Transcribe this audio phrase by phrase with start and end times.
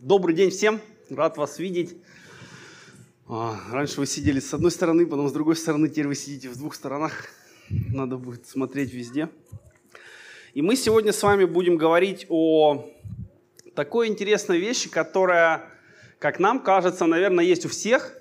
[0.00, 1.96] Добрый день всем, рад вас видеть.
[3.26, 6.56] А, раньше вы сидели с одной стороны, потом с другой стороны, теперь вы сидите в
[6.56, 7.24] двух сторонах.
[7.68, 9.28] Надо будет смотреть везде.
[10.54, 12.88] И мы сегодня с вами будем говорить о
[13.74, 15.68] такой интересной вещи, которая,
[16.20, 18.16] как нам кажется, наверное, есть у всех,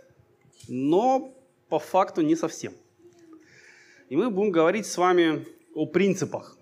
[0.67, 1.31] но
[1.69, 2.73] по факту не совсем.
[4.09, 6.57] И мы будем говорить с вами о принципах,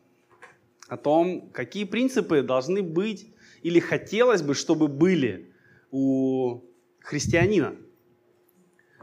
[0.89, 3.27] о том, какие принципы должны быть
[3.65, 5.51] или хотелось бы, чтобы были
[5.89, 6.61] у
[6.99, 7.75] христианина.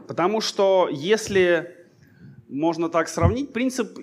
[0.07, 1.75] Потому что если
[2.47, 3.95] можно так сравнить, принцип,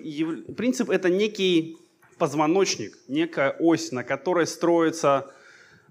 [0.55, 1.77] принцип это некий
[2.19, 5.33] позвоночник, некая ось, на которой строятся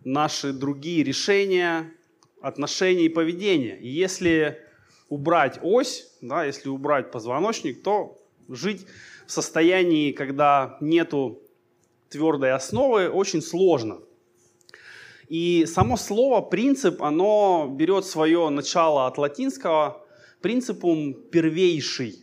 [0.04, 1.92] наши другие решения,
[2.40, 3.76] отношения и поведение.
[3.80, 4.60] И если
[5.08, 8.86] убрать ось, да, если убрать позвоночник, то жить
[9.26, 11.42] в состоянии, когда нету
[12.08, 13.98] твердой основы, очень сложно–
[15.30, 20.04] и само слово «принцип», оно берет свое начало от латинского
[20.42, 22.16] «принципум первейший».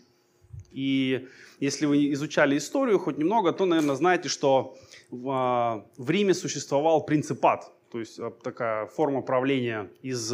[0.71, 1.25] И
[1.61, 4.75] если вы изучали историю хоть немного, то, наверное, знаете, что
[5.09, 10.33] в, а, в Риме существовал принципат, то есть а, такая форма правления из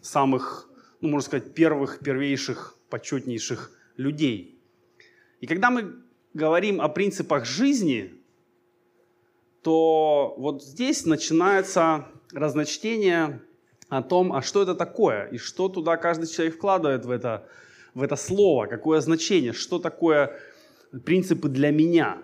[0.00, 4.62] самых, ну, можно сказать, первых, первейших, почетнейших людей.
[5.40, 5.96] И когда мы
[6.32, 8.14] говорим о принципах жизни,
[9.64, 13.40] то вот здесь начинается разночтение
[13.88, 17.48] о том, а что это такое, и что туда каждый человек вкладывает в это,
[17.94, 20.38] в это слово, какое значение, что такое
[21.06, 22.18] принципы для меня.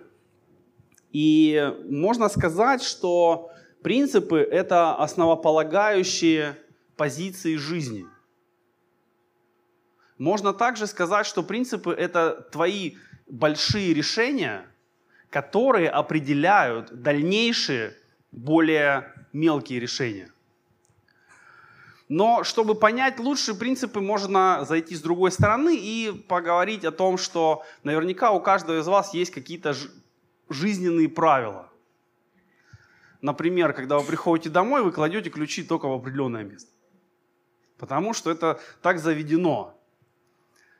[1.13, 3.51] И можно сказать, что
[3.83, 6.59] принципы– это основополагающие
[6.97, 8.05] позиции жизни.
[10.19, 14.70] Можно также сказать, что принципы– это твои большие решения,
[15.31, 17.97] которые определяют дальнейшие,
[18.33, 20.31] более мелкие решения.
[22.09, 27.65] Но чтобы понять лучшие принципы, можно зайти с другой стороны и поговорить о том, что
[27.85, 29.75] наверняка у каждого из вас есть какие-то
[30.49, 31.71] жизненные правила.
[33.23, 36.71] Например, когда вы приходите домой, вы кладете ключи только в определенное место.
[37.79, 39.79] Потому что это так заведено.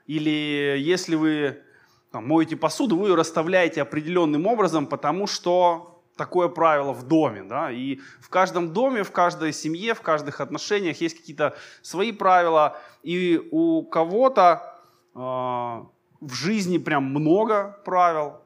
[0.07, 1.63] Или если вы
[2.11, 7.45] там, моете посуду, вы ее расставляете определенным образом, потому что такое правило в доме.
[7.45, 7.71] Да?
[7.71, 12.77] И в каждом доме, в каждой семье, в каждых отношениях есть какие-то свои правила.
[13.03, 14.77] И у кого-то
[15.15, 18.41] э, в жизни прям много правил,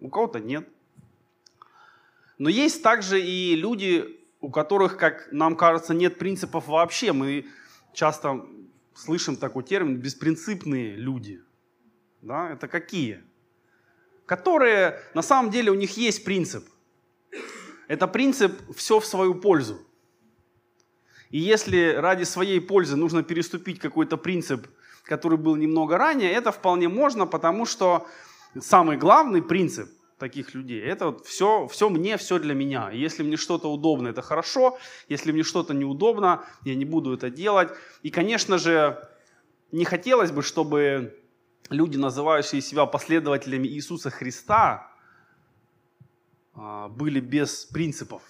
[0.00, 0.68] у кого-то нет.
[2.38, 7.12] Но есть также и люди, у которых, как нам кажется, нет принципов вообще.
[7.12, 7.46] Мы
[7.92, 8.46] часто
[8.94, 11.42] слышим такой термин «беспринципные люди»
[12.22, 13.22] да, это какие?
[14.26, 16.64] Которые, на самом деле, у них есть принцип.
[17.88, 19.78] Это принцип «все в свою пользу».
[21.30, 24.66] И если ради своей пользы нужно переступить какой-то принцип,
[25.04, 28.06] который был немного ранее, это вполне можно, потому что
[28.58, 29.88] самый главный принцип
[30.18, 32.90] таких людей, это вот все, все мне, все для меня.
[32.90, 34.78] если мне что-то удобно, это хорошо.
[35.08, 37.70] Если мне что-то неудобно, я не буду это делать.
[38.02, 39.08] И, конечно же,
[39.72, 41.19] не хотелось бы, чтобы
[41.70, 44.90] люди, называющие себя последователями Иисуса Христа,
[46.54, 48.22] а, были без принципов.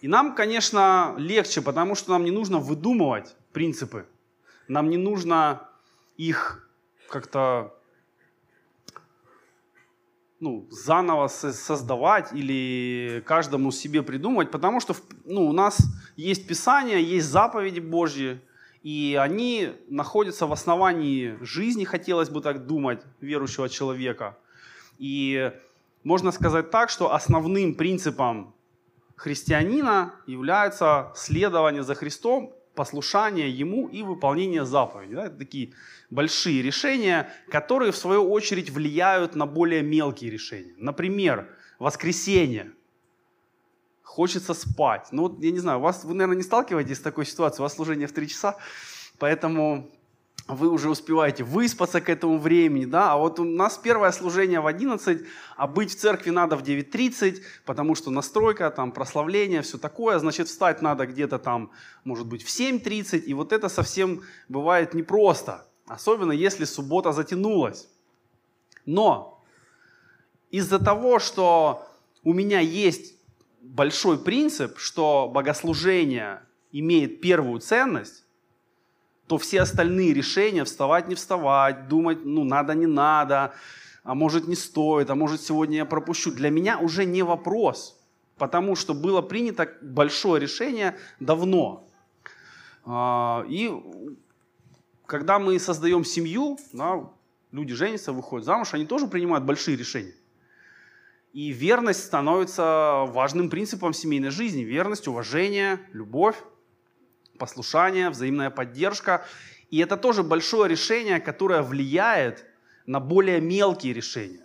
[0.00, 4.06] И нам, конечно, легче, потому что нам не нужно выдумывать принципы.
[4.66, 5.68] Нам не нужно
[6.16, 6.68] их
[7.08, 7.74] как-то
[10.40, 14.94] ну, заново создавать или каждому себе придумывать, потому что
[15.24, 15.78] ну, у нас
[16.16, 18.40] есть Писание, есть заповеди Божьи,
[18.82, 24.36] и они находятся в основании жизни, хотелось бы так думать, верующего человека.
[24.98, 25.52] И
[26.04, 28.54] можно сказать так, что основным принципом
[29.16, 35.16] христианина является следование за Христом, послушание Ему и выполнение заповедей.
[35.16, 35.26] Да?
[35.26, 35.72] Это такие
[36.10, 40.74] большие решения, которые в свою очередь влияют на более мелкие решения.
[40.76, 41.48] Например,
[41.80, 42.72] воскресенье
[44.08, 45.08] хочется спать.
[45.12, 47.74] Ну вот, я не знаю, вас, вы, наверное, не сталкиваетесь с такой ситуацией, у вас
[47.74, 48.56] служение в 3 часа,
[49.18, 49.90] поэтому
[50.48, 54.66] вы уже успеваете выспаться к этому времени, да, а вот у нас первое служение в
[54.66, 60.18] 11, а быть в церкви надо в 9.30, потому что настройка, там, прославление, все такое,
[60.18, 61.70] значит, встать надо где-то там,
[62.04, 67.88] может быть, в 7.30, и вот это совсем бывает непросто, особенно если суббота затянулась.
[68.86, 69.44] Но
[70.50, 71.86] из-за того, что
[72.24, 73.17] у меня есть
[73.74, 76.42] большой принцип, что богослужение
[76.72, 78.24] имеет первую ценность,
[79.26, 83.54] то все остальные решения, вставать, не вставать, думать, ну, надо, не надо,
[84.02, 87.94] а может, не стоит, а может, сегодня я пропущу, для меня уже не вопрос.
[88.38, 91.88] потому что было принято большое решение давно.
[92.84, 93.70] А, и
[95.06, 97.10] когда мы создаем семью, да,
[97.50, 100.14] люди женятся, выходят замуж, они тоже принимают большие решения.
[101.32, 104.62] И верность становится важным принципом семейной жизни.
[104.62, 106.36] Верность, уважение, любовь,
[107.38, 109.24] послушание, взаимная поддержка.
[109.70, 112.46] И это тоже большое решение, которое влияет
[112.86, 114.40] на более мелкие решения.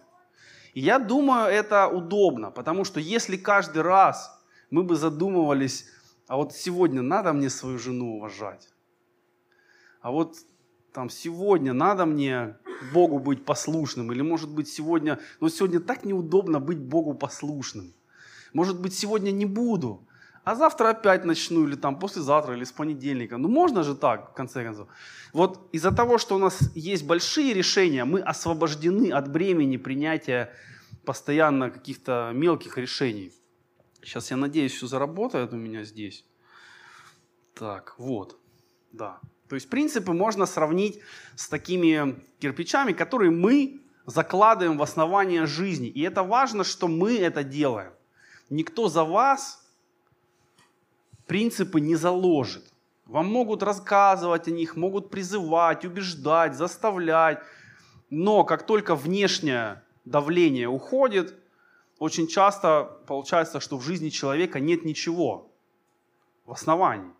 [0.73, 5.87] И я думаю, это удобно, потому что если каждый раз мы бы задумывались,
[6.27, 8.69] а вот сегодня надо мне свою жену уважать,
[10.01, 10.35] а вот
[10.91, 12.57] там сегодня надо мне
[12.91, 17.93] Богу быть послушным, или может быть сегодня, ну сегодня так неудобно быть Богу послушным.
[18.53, 20.07] Может быть сегодня не буду,
[20.43, 23.37] а завтра опять начну, или там послезавтра, или с понедельника.
[23.37, 24.87] Ну можно же так, в конце концов.
[25.31, 30.53] Вот из-за того, что у нас есть большие решения, мы освобождены от бремени принятия
[31.05, 33.31] постоянно каких-то мелких решений.
[34.01, 36.25] Сейчас, я надеюсь, все заработает у меня здесь.
[37.53, 38.37] Так, вот,
[38.91, 39.19] да.
[39.49, 40.99] То есть принципы можно сравнить
[41.35, 45.87] с такими кирпичами, которые мы закладываем в основание жизни.
[45.87, 47.91] И это важно, что мы это делаем.
[48.49, 49.65] Никто за вас
[51.27, 52.63] принципы не заложит.
[53.05, 57.39] Вам могут рассказывать о них, могут призывать, убеждать, заставлять.
[58.09, 61.35] Но как только внешнее давление уходит,
[61.99, 65.51] очень часто получается, что в жизни человека нет ничего
[66.45, 67.11] в основании.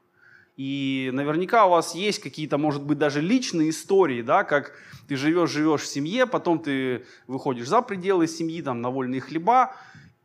[0.55, 4.73] И наверняка у вас есть какие-то, может быть, даже личные истории, да, как
[5.07, 9.75] ты живешь, живешь в семье, потом ты выходишь за пределы семьи, там, на вольные хлеба,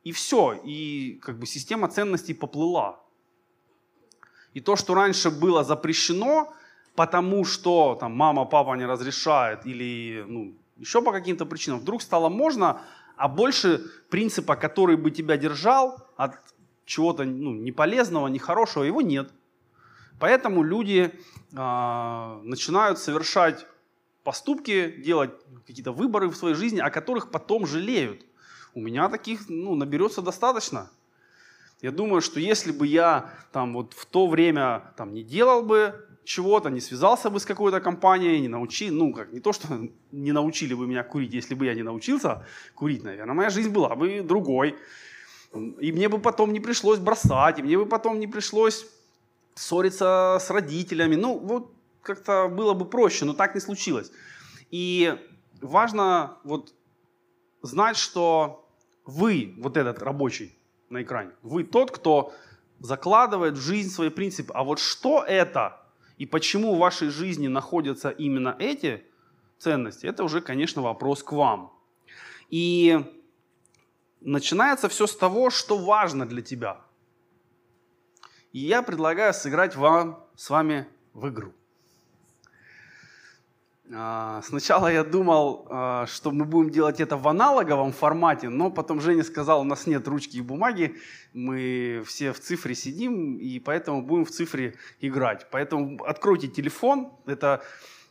[0.04, 3.00] и все, и как бы система ценностей поплыла.
[4.52, 6.52] И то, что раньше было запрещено,
[6.94, 12.28] потому что там мама, папа не разрешает или ну, еще по каким-то причинам, вдруг стало
[12.28, 12.81] можно,
[13.16, 16.36] а больше принципа, который бы тебя держал от
[16.84, 19.31] чего-то ну, неполезного, нехорошего, его нет.
[20.19, 21.11] Поэтому люди
[21.53, 23.67] э, начинают совершать
[24.25, 25.31] поступки, делать
[25.67, 28.25] какие-то выборы в своей жизни, о которых потом жалеют.
[28.75, 30.91] У меня таких ну, наберется достаточно.
[31.81, 36.05] Я думаю, что если бы я там, вот в то время там, не делал бы
[36.25, 39.69] чего-то, не связался бы с какой-то компанией, не научил, ну, как, не то, что
[40.12, 42.44] не научили бы меня курить, если бы я не научился
[42.75, 44.76] курить, наверное, моя жизнь была бы другой.
[45.81, 48.87] И мне бы потом не пришлось бросать, и мне бы потом не пришлось
[49.58, 51.16] ссориться с родителями.
[51.16, 51.72] Ну, вот
[52.02, 54.12] как-то было бы проще, но так не случилось.
[54.70, 55.19] И
[55.60, 56.75] важно вот
[57.62, 58.69] знать, что
[59.05, 60.56] вы, вот этот рабочий
[60.90, 62.32] на экране, вы тот, кто
[62.78, 64.52] закладывает в жизнь свои принципы.
[64.55, 65.82] А вот что это
[66.19, 69.02] и почему в вашей жизни находятся именно эти
[69.58, 71.72] ценности, это уже, конечно, вопрос к вам.
[72.49, 73.05] И
[74.20, 76.81] начинается все с того, что важно для тебя–
[78.52, 81.52] и я предлагаю сыграть вам с вами в игру.
[83.90, 89.00] А, сначала я думал, а, что мы будем делать это в аналоговом формате, но потом
[89.00, 90.96] Женя сказал, у нас нет ручки и бумаги,
[91.32, 95.46] мы все в цифре сидим, и поэтому будем в цифре играть.
[95.50, 97.62] Поэтому откройте телефон, это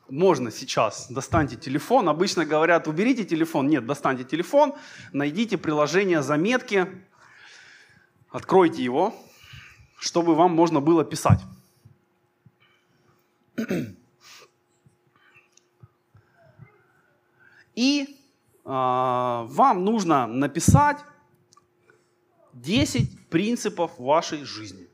[0.10, 2.10] можно сейчас, достаньте телефон.
[2.10, 3.68] Обычно говорят, уберите телефон.
[3.68, 4.74] Нет, достаньте телефон,
[5.12, 6.88] найдите приложение заметки,
[8.30, 9.14] откройте его,
[9.98, 11.42] чтобы вам можно было писать.
[17.76, 18.08] И э,
[18.66, 20.98] вам нужно написать
[22.54, 24.88] 10 принципов вашей жизни.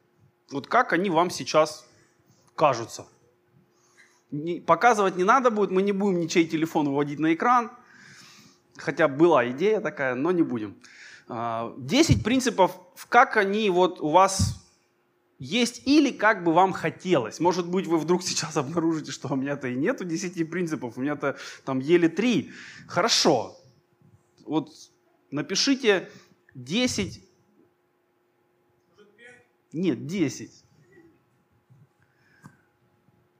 [0.52, 1.88] Вот как они вам сейчас
[2.56, 3.06] кажутся.
[4.32, 7.72] Не, показывать не надо будет, мы не будем ничей телефон выводить на экран.
[8.76, 10.76] Хотя была идея такая, но не будем.
[11.28, 12.72] 10 а, принципов,
[13.08, 14.63] как они вот у вас
[15.44, 17.42] есть или как бы вам хотелось.
[17.42, 21.38] Может быть, вы вдруг сейчас обнаружите, что у меня-то и нету 10 принципов, у меня-то
[21.66, 22.50] там еле 3.
[22.88, 23.60] Хорошо.
[24.46, 24.72] Вот
[25.32, 26.10] напишите
[26.56, 27.22] 10.
[29.74, 30.64] Нет, 10.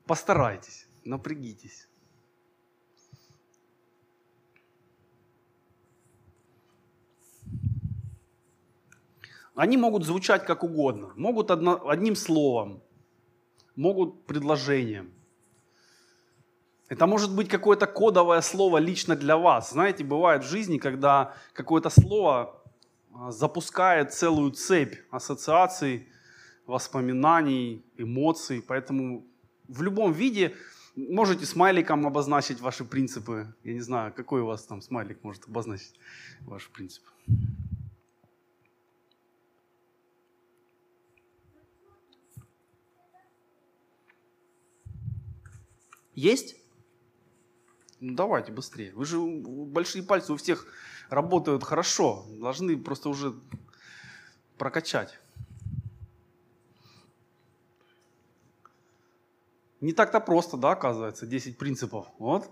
[0.04, 1.88] Постарайтесь, напрягитесь.
[9.54, 11.12] Они могут звучать как угодно.
[11.16, 12.82] Могут одно, одним словом,
[13.76, 15.12] могут предложением.
[16.88, 19.70] Это может быть какое-то кодовое слово лично для вас.
[19.70, 22.62] Знаете, бывает в жизни, когда какое-то слово
[23.14, 26.08] а, запускает целую цепь ассоциаций,
[26.66, 28.62] воспоминаний, эмоций.
[28.66, 29.24] Поэтому
[29.68, 30.54] в любом виде
[30.96, 33.54] можете смайликом обозначить ваши принципы.
[33.64, 35.94] Я не знаю, какой у вас там смайлик может обозначить
[36.40, 37.10] ваши принципы.
[46.14, 46.56] Есть?
[48.00, 48.92] Ну давайте быстрее.
[48.94, 50.66] Вы же большие пальцы у всех
[51.08, 52.26] работают хорошо.
[52.28, 53.34] Должны просто уже
[54.58, 55.18] прокачать.
[59.80, 62.06] Не так-то просто, да, оказывается, 10 принципов.
[62.18, 62.50] Вот.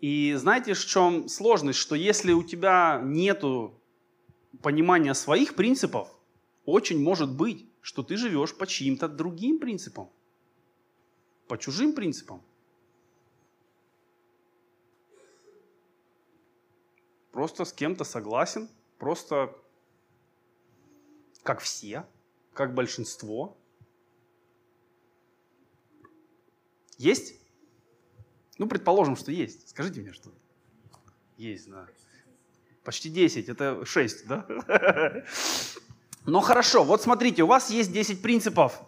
[0.00, 1.78] И знаете, в чем сложность?
[1.78, 3.42] Что если у тебя нет
[4.62, 6.08] понимания своих принципов,
[6.64, 10.10] очень может быть, что ты живешь по чьим-то другим принципам,
[11.48, 12.42] по чужим принципам.
[17.32, 19.56] Просто с кем-то согласен, просто
[21.42, 22.06] как все,
[22.52, 23.56] как большинство.
[26.98, 27.34] Есть?
[28.58, 29.68] Ну, предположим, что есть.
[29.70, 30.32] Скажите мне, что
[31.36, 31.86] есть, да.
[32.82, 35.24] Почти 10, это 6, да?
[36.26, 38.82] Ну хорошо, вот смотрите, у вас есть 10 принципов.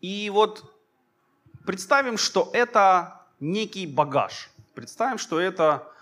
[0.00, 0.64] И вот
[1.66, 4.50] представим, что это некий багаж.
[4.74, 5.92] Представим, что это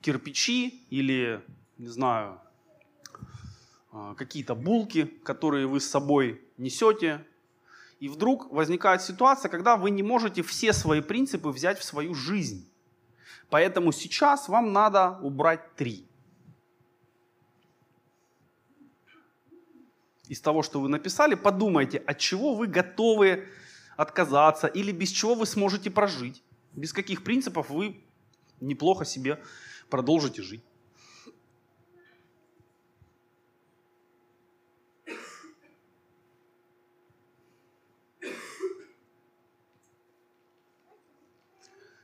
[0.00, 1.42] кирпичи или,
[1.78, 2.40] не знаю,
[3.92, 7.24] а, какие-то булки, которые вы с собой несете
[8.00, 12.66] и вдруг возникает ситуация, когда вы не можете все свои принципы взять в свою жизнь.
[13.50, 16.06] Поэтому сейчас вам надо убрать три.
[20.30, 23.48] Из того, что вы написали, подумайте, от чего вы готовы
[23.96, 26.44] отказаться или без чего вы сможете прожить.
[26.72, 28.04] Без каких принципов вы
[28.60, 29.42] неплохо себе
[29.88, 30.62] продолжите жить.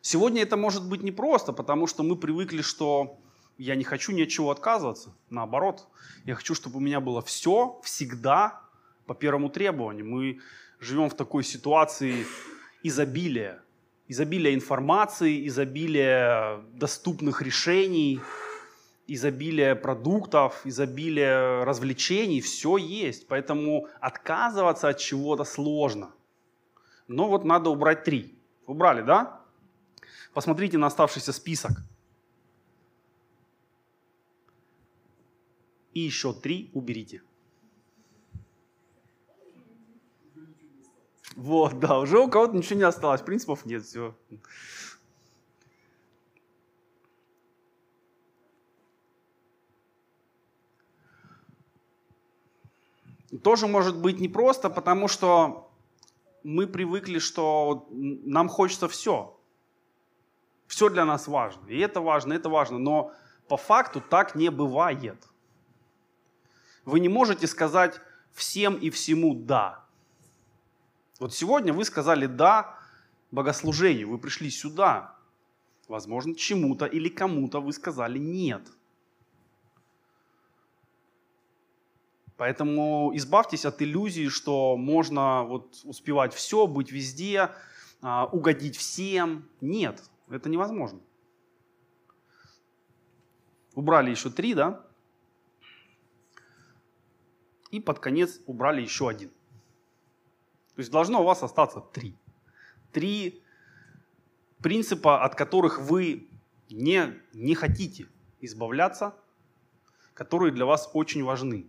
[0.00, 3.20] Сегодня это может быть непросто, потому что мы привыкли, что
[3.58, 5.14] я не хочу ни от чего отказываться.
[5.30, 5.88] Наоборот,
[6.24, 8.60] я хочу, чтобы у меня было все, всегда
[9.06, 10.06] по первому требованию.
[10.06, 10.40] Мы
[10.80, 12.26] живем в такой ситуации
[12.82, 13.62] изобилия.
[14.08, 18.20] Изобилия информации, изобилия доступных решений,
[19.06, 22.40] изобилия продуктов, изобилия развлечений.
[22.40, 23.26] Все есть.
[23.26, 26.10] Поэтому отказываться от чего-то сложно.
[27.08, 28.38] Но вот надо убрать три.
[28.66, 29.40] Убрали, да?
[30.34, 31.72] Посмотрите на оставшийся список.
[35.96, 37.22] И еще три уберите.
[41.34, 44.14] Вот, да, уже у кого-то ничего не осталось, принципов нет, все.
[53.42, 55.70] Тоже может быть непросто, потому что
[56.42, 59.40] мы привыкли, что нам хочется все.
[60.66, 61.66] Все для нас важно.
[61.68, 62.78] И это важно, это важно.
[62.78, 63.14] Но
[63.48, 65.26] по факту так не бывает.
[66.86, 68.00] Вы не можете сказать
[68.32, 69.84] всем и всему «да».
[71.18, 72.78] Вот сегодня вы сказали «да»
[73.32, 75.16] богослужению, вы пришли сюда.
[75.88, 78.62] Возможно, чему-то или кому-то вы сказали «нет».
[82.36, 87.50] Поэтому избавьтесь от иллюзии, что можно вот успевать все, быть везде,
[88.02, 89.48] а, угодить всем.
[89.60, 91.00] Нет, это невозможно.
[93.74, 94.85] Убрали еще три, да?
[97.76, 99.28] И под конец убрали еще один.
[99.28, 102.16] То есть должно у вас остаться три.
[102.90, 103.42] Три
[104.62, 106.26] принципа, от которых вы
[106.70, 108.08] не, не хотите
[108.40, 109.14] избавляться,
[110.14, 111.66] которые для вас очень важны.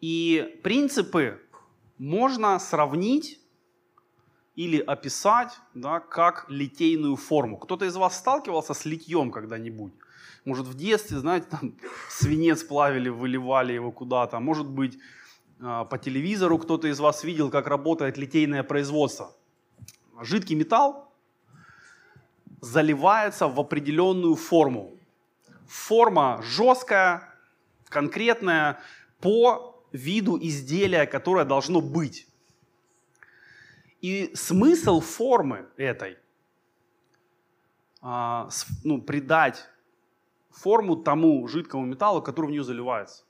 [0.00, 1.40] И принципы
[1.96, 3.41] можно сравнить
[4.54, 7.56] или описать да, как литейную форму.
[7.56, 9.92] Кто-то из вас сталкивался с литьем когда-нибудь?
[10.44, 11.74] Может, в детстве, знаете, там
[12.10, 14.40] свинец плавили, выливали его куда-то.
[14.40, 14.98] Может быть,
[15.60, 19.32] а, по телевизору кто-то из вас видел, как работает литейное производство.
[20.20, 21.12] Жидкий металл
[22.60, 24.92] заливается в определенную форму.
[25.66, 27.34] Форма жесткая,
[27.88, 28.80] конкретная,
[29.20, 32.26] по виду изделия, которое должно быть.
[34.02, 36.18] И смысл формы этой,
[38.00, 38.48] а,
[38.82, 39.64] ну, придать
[40.50, 43.22] форму тому жидкому металлу, который в нее заливается.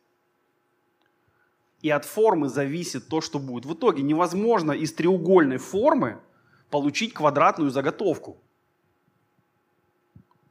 [1.83, 3.67] И от формы зависит то, что будет.
[3.67, 6.23] В итоге невозможно из треугольной формы
[6.71, 8.39] получить квадратную заготовку.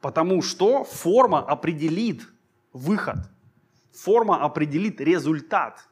[0.00, 2.22] Потому что форма определит
[2.72, 3.16] выход.
[3.92, 5.88] Форма определит результат.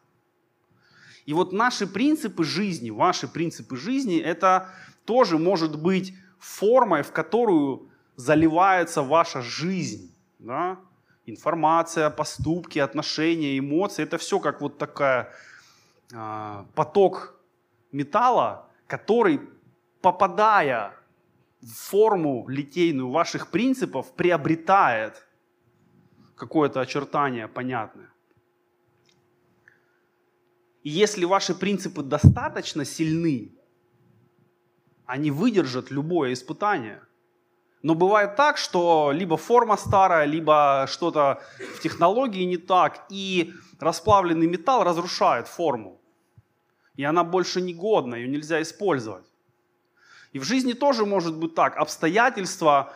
[1.27, 4.69] И вот наши принципы жизни, ваши принципы жизни, это
[5.05, 10.79] тоже может быть формой, в которую заливается ваша жизнь, да?
[11.27, 15.33] информация, поступки, отношения, эмоции, это все как вот такая
[16.13, 17.41] э, поток
[17.93, 19.41] металла, который,
[20.01, 20.95] попадая
[21.61, 25.27] в форму литейную ваших принципов, приобретает
[26.37, 28.09] какое-то очертание понятное.
[30.83, 33.53] И если ваши принципы достаточно сильны,
[35.07, 37.03] они выдержат любое испытание.
[37.83, 41.43] Но бывает так, что либо форма старая, либо что-то
[41.77, 46.01] в технологии не так, и расплавленный металл разрушает форму.
[46.97, 49.25] И она больше негодна, ее нельзя использовать.
[50.33, 51.77] И в жизни тоже может быть так.
[51.77, 52.93] Обстоятельства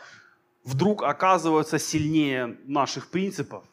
[0.63, 3.63] вдруг оказываются сильнее наших принципов.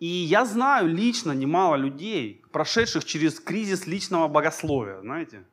[0.00, 5.44] И я знаю лично немало людей, прошедших через кризис личного богословия, знаете.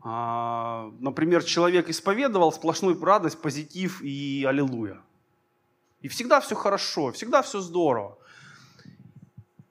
[0.00, 5.02] А, например, человек исповедовал сплошную радость, позитив и аллилуйя.
[6.00, 8.16] И всегда все хорошо, всегда все здорово.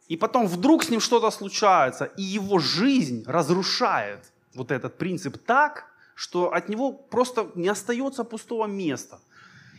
[0.08, 5.88] И потом вдруг с ним что-то случается, и его жизнь разрушает вот этот принцип так,
[6.14, 9.20] что от него просто не остается пустого места.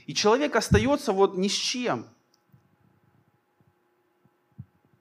[0.06, 2.06] И человек остается вот ни с чем–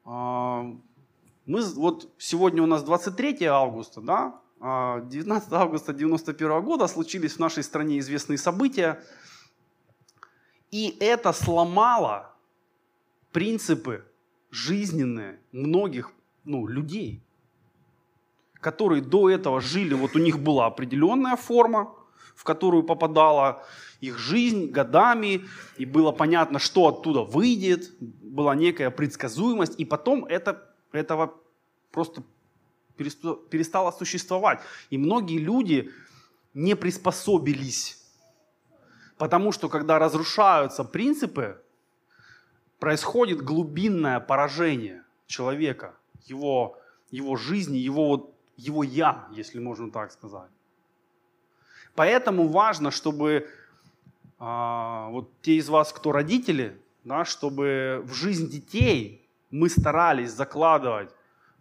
[0.07, 7.39] мы вот сегодня у нас 23 августа, да, 19 а августа 91 года случились в
[7.39, 9.03] нашей стране известные события,
[10.71, 12.33] и это сломало
[13.33, 14.05] принципы
[14.49, 16.11] жизненные многих
[16.45, 17.21] ну, людей,
[18.53, 21.93] которые до этого жили, вот у них была определенная форма,
[22.33, 23.65] в которую попадала
[24.01, 25.45] их жизнь годами,
[25.77, 31.33] и было понятно, что оттуда выйдет, была некая предсказуемость, и потом это, этого
[31.91, 32.23] просто
[32.95, 34.59] перестало существовать.
[34.89, 35.91] И многие люди
[36.53, 38.03] не приспособились.
[39.17, 41.61] Потому что когда разрушаются принципы,
[42.79, 46.77] происходит глубинное поражение человека, его,
[47.09, 50.51] его жизни, его, его «я», если можно так сказать.
[51.95, 53.49] Поэтому важно, чтобы
[54.39, 61.09] а, вот те из вас, кто родители, да, чтобы в жизнь детей мы старались закладывать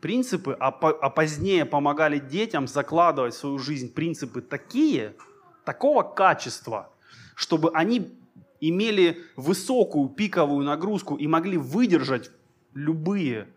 [0.00, 5.14] принципы, а, по, а позднее помогали детям закладывать в свою жизнь принципы такие,
[5.64, 6.92] такого качества,
[7.34, 8.16] чтобы они
[8.60, 12.30] имели высокую пиковую нагрузку и могли выдержать
[12.74, 13.48] любые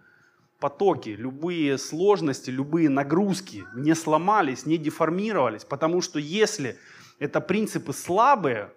[0.60, 5.64] потоки, любые сложности, любые нагрузки, не сломались, не деформировались.
[5.64, 6.78] Потому что если
[7.20, 8.72] это принципы слабые,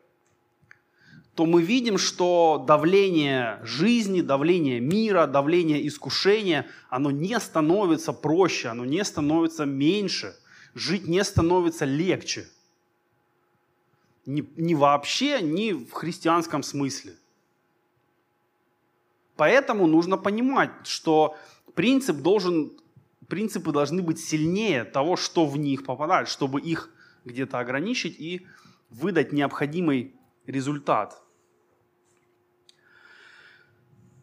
[1.35, 8.85] то мы видим, что давление жизни, давление мира, давление искушения, оно не становится проще, оно
[8.85, 10.37] не становится меньше,
[10.75, 12.49] жить не становится легче.
[14.27, 17.15] Ни вообще, ни в христианском смысле.
[19.37, 21.35] Поэтому нужно понимать, что
[21.75, 22.73] принцип должен,
[23.27, 26.91] принципы должны быть сильнее того, что в них попадает, чтобы их
[27.25, 28.47] где-то ограничить и
[28.91, 30.15] выдать необходимый
[30.47, 31.23] результат.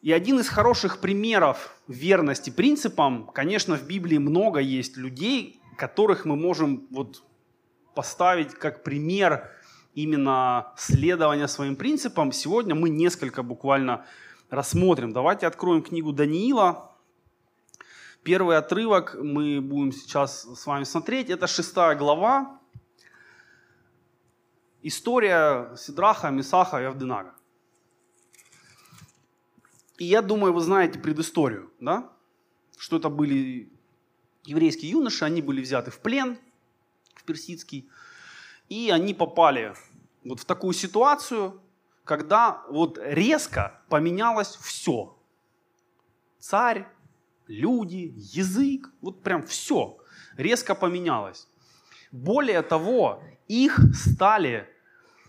[0.01, 6.35] И один из хороших примеров верности принципам, конечно, в Библии много есть людей, которых мы
[6.35, 7.23] можем вот
[7.95, 9.49] поставить как пример
[9.93, 12.31] именно следования своим принципам.
[12.31, 14.05] Сегодня мы несколько буквально
[14.49, 15.11] рассмотрим.
[15.11, 16.95] Давайте откроем книгу Даниила.
[18.23, 21.29] Первый отрывок мы будем сейчас с вами смотреть.
[21.29, 22.58] Это шестая глава.
[24.81, 27.35] История Сидраха, Месаха и Авденага.
[29.97, 32.09] И я думаю, вы знаете предысторию, да?
[32.77, 33.69] Что это были
[34.45, 36.37] еврейские юноши, они были взяты в плен,
[37.15, 37.89] в персидский,
[38.69, 39.75] и они попали
[40.23, 41.61] вот в такую ситуацию,
[42.05, 45.17] когда вот резко поменялось все.
[46.39, 46.87] Царь,
[47.47, 49.97] люди, язык, вот прям все
[50.37, 51.47] резко поменялось.
[52.11, 54.69] Более того, их стали,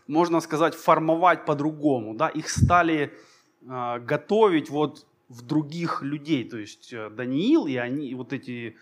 [0.06, 3.12] можно сказать, формовать по-другому, да, их стали
[3.68, 6.48] а, готовить вот в других людей.
[6.48, 8.76] То есть э, Даниил и они, вот эти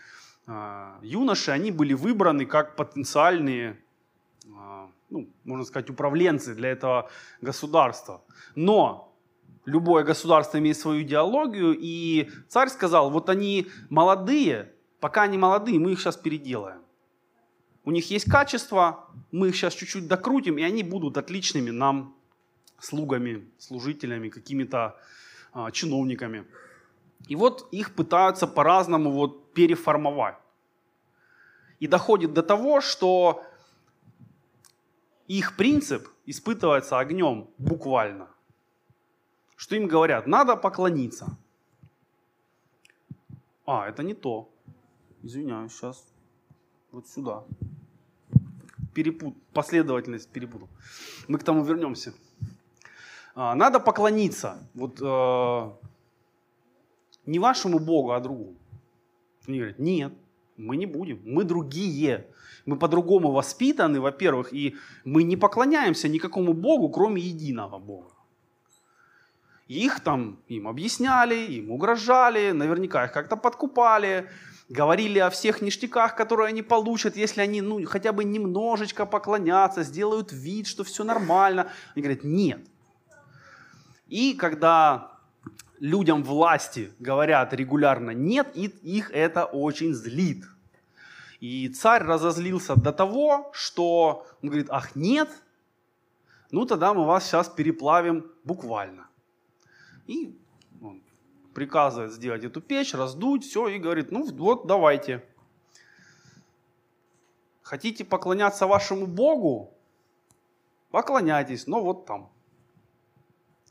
[0.46, 3.78] а, юноши, они были выбраны как потенциальные,
[4.56, 8.22] а, ну, можно сказать, управленцы для этого государства.
[8.54, 9.14] Но
[9.66, 15.92] любое государство имеет свою идеологию, и царь сказал, вот они молодые, пока они молодые, мы
[15.92, 16.80] их сейчас переделаем.
[17.88, 22.14] У них есть качество, мы их сейчас чуть-чуть докрутим, и они будут отличными нам
[22.78, 25.00] слугами, служителями, какими-то
[25.54, 26.44] а, чиновниками.
[27.28, 30.36] И вот их пытаются по-разному вот переформовать.
[31.80, 33.42] И доходит до того, что
[35.26, 38.28] их принцип испытывается огнем буквально.
[39.56, 40.26] Что им говорят?
[40.26, 41.38] Надо поклониться.
[43.64, 44.46] А, это не то.
[45.22, 46.04] Извиняюсь, сейчас
[46.92, 47.44] вот сюда.
[48.98, 50.68] Перепут, последовательность перепутал.
[51.28, 52.12] Мы к тому вернемся.
[53.36, 54.58] А, надо поклониться.
[54.74, 55.70] Вот э,
[57.24, 58.56] не вашему Богу, а другому.
[59.46, 60.12] Они говорят, нет,
[60.56, 62.26] мы не будем, мы другие.
[62.66, 68.10] Мы по-другому воспитаны, во-первых, и мы не поклоняемся никакому Богу, кроме единого Бога.
[69.68, 74.28] Их там, им объясняли, им угрожали, наверняка их как-то подкупали,
[74.68, 80.32] говорили о всех ништяках, которые они получат, если они ну, хотя бы немножечко поклонятся, сделают
[80.32, 81.70] вид, что все нормально.
[81.94, 82.60] Они говорят, нет.
[84.06, 85.12] И когда
[85.78, 90.44] людям власти говорят регулярно нет, и их это очень злит.
[91.40, 95.30] И царь разозлился до того, что он говорит, ах нет,
[96.50, 99.06] ну тогда мы вас сейчас переплавим буквально.
[100.06, 100.36] И
[101.58, 105.24] приказывает сделать эту печь, раздуть, все, и говорит, ну вот давайте.
[107.62, 109.74] Хотите поклоняться вашему Богу?
[110.92, 112.30] Поклоняйтесь, но вот там.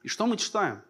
[0.04, 0.82] И что мы читаем?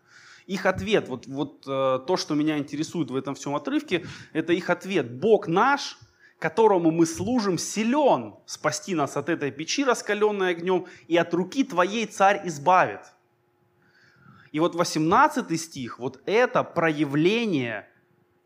[0.48, 4.70] их ответ, вот, вот э, то, что меня интересует в этом всем отрывке, это их
[4.70, 5.12] ответ.
[5.20, 5.98] Бог наш,
[6.40, 12.06] которому мы служим, силен спасти нас от этой печи, раскаленной огнем, и от руки твоей
[12.06, 13.02] царь избавит.
[14.58, 17.88] И вот 18 стих, вот это проявление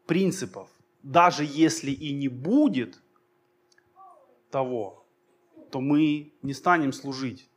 [0.08, 0.70] принципов.
[1.04, 3.02] Даже если и не будет
[4.50, 5.06] того,
[5.72, 7.50] то мы не станем служить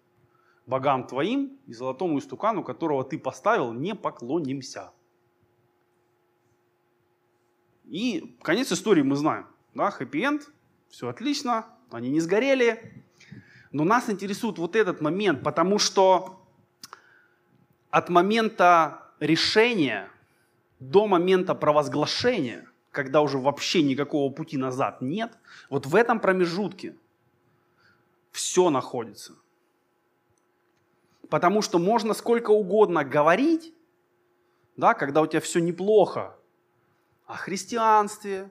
[0.67, 4.93] богам твоим и золотому истукану, которого ты поставил, не поклонимся.
[7.87, 9.49] И конец истории мы знаем.
[9.75, 10.49] Да, хэппи-энд,
[10.90, 13.03] все отлично, они не сгорели.
[13.73, 16.44] Но нас интересует вот этот момент, потому что
[17.95, 20.11] от момента решения
[20.81, 25.39] до момента провозглашения, когда уже вообще никакого пути назад нет,
[25.71, 26.97] вот в этом промежутке
[28.33, 29.35] все находится.
[31.31, 33.73] Потому что можно сколько угодно говорить,
[34.77, 36.37] да, когда у тебя все неплохо,
[37.27, 38.51] о христианстве,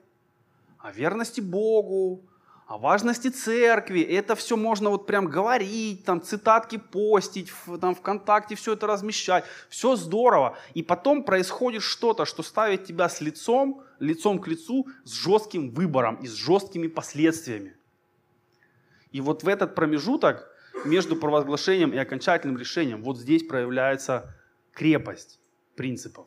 [0.78, 2.24] о верности Богу,
[2.66, 4.00] о важности церкви.
[4.00, 9.44] Это все можно вот прям говорить, там цитатки постить, в, там ВКонтакте все это размещать.
[9.68, 10.56] Все здорово.
[10.72, 16.16] И потом происходит что-то, что ставит тебя с лицом, лицом к лицу, с жестким выбором
[16.16, 17.76] и с жесткими последствиями.
[19.12, 20.50] И вот в этот промежуток
[20.84, 24.34] между провозглашением и окончательным решением, вот здесь проявляется
[24.72, 25.38] крепость
[25.76, 26.26] принципов.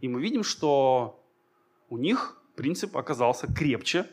[0.00, 1.22] И мы видим, что
[1.88, 4.06] у них принцип оказался крепче,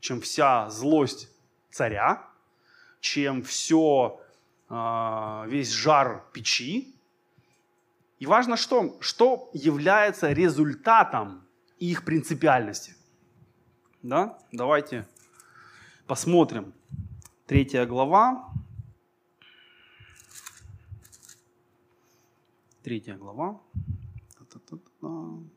[0.00, 1.28] чем вся злость
[1.70, 2.28] царя,
[3.00, 4.20] чем все,
[4.68, 6.94] а, весь жар печи.
[8.18, 11.46] И важно, что, что является результатом
[11.78, 12.94] их принципиальности.
[14.02, 14.38] Да?
[14.52, 15.06] Давайте
[16.06, 16.72] посмотрим.
[17.46, 18.50] Третья глава.
[22.82, 23.60] Третья глава.
[24.38, 25.55] Та-та-та-та.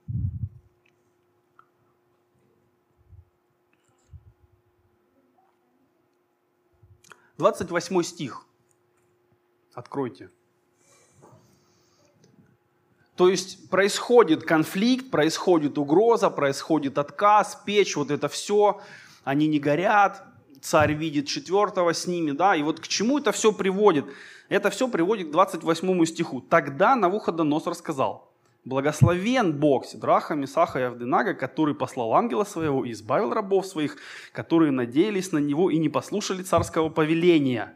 [7.40, 8.46] Двадцать восьмой стих.
[9.74, 10.30] Откройте.
[13.16, 18.82] То есть происходит конфликт, происходит угроза, происходит отказ, печь, вот это все,
[19.24, 20.22] они не горят,
[20.60, 24.04] царь видит четвертого с ними, да, и вот к чему это все приводит?
[24.50, 26.42] Это все приводит к 28 стиху.
[26.42, 28.29] Тогда Навуходоносор сказал,
[28.70, 33.98] Благословен Бог Сидраха, Месаха и Авденага, который послал ангела своего и избавил рабов своих,
[34.32, 37.76] которые надеялись на него и не послушали царского повеления.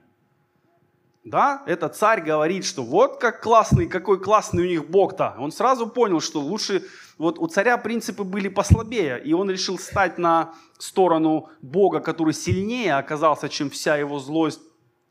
[1.24, 5.34] Да, это царь говорит, что вот как классный, какой классный у них Бог-то.
[5.40, 6.84] Он сразу понял, что лучше,
[7.18, 12.98] вот у царя принципы были послабее, и он решил стать на сторону Бога, который сильнее
[12.98, 14.62] оказался, чем вся его злость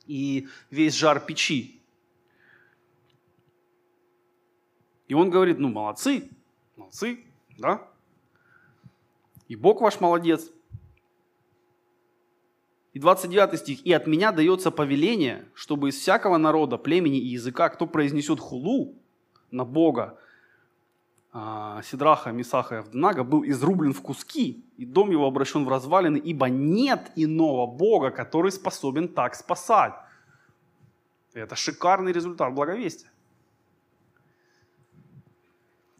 [0.07, 1.82] и весь жар печи.
[5.13, 6.31] И он говорит, ну молодцы,
[6.75, 7.21] молодцы,
[7.59, 7.87] да?
[9.47, 10.51] И Бог ваш молодец–
[12.95, 13.87] и 29 стих.
[13.87, 18.95] «И от меня дается повеление, чтобы из всякого народа, племени и языка, кто произнесет хулу
[19.51, 20.19] на Бога,
[21.31, 26.17] а, Сидраха, Мисаха и Авденага, был изрублен в куски, и дом его обращен в развалины,
[26.17, 29.93] ибо нет иного Бога, который способен так спасать».
[31.35, 33.12] Это шикарный результат благовестия.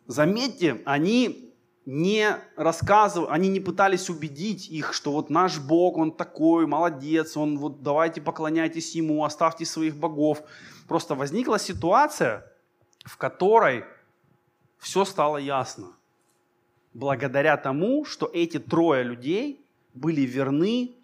[0.07, 6.67] Заметьте, они не рассказывали, они не пытались убедить их, что вот наш Бог, Он такой,
[6.67, 10.43] молодец, Он вот давайте поклоняйтесь Ему, оставьте своих богов.
[10.87, 12.51] Просто возникла ситуация,
[13.05, 13.85] в которой
[14.79, 15.93] все стало ясно.
[16.95, 20.95] Благодаря тому, что эти трое людей были верны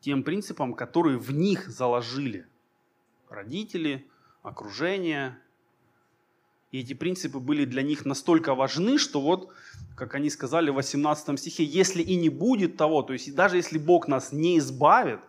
[0.00, 2.46] тем принципам, которые в них заложили
[3.28, 4.08] родители,
[4.42, 5.38] окружение,
[6.74, 9.52] и эти принципы были для них настолько важны, что вот,
[9.94, 13.78] как они сказали в 18 стихе, если и не будет того, то есть даже если
[13.78, 15.20] Бог нас не избавит,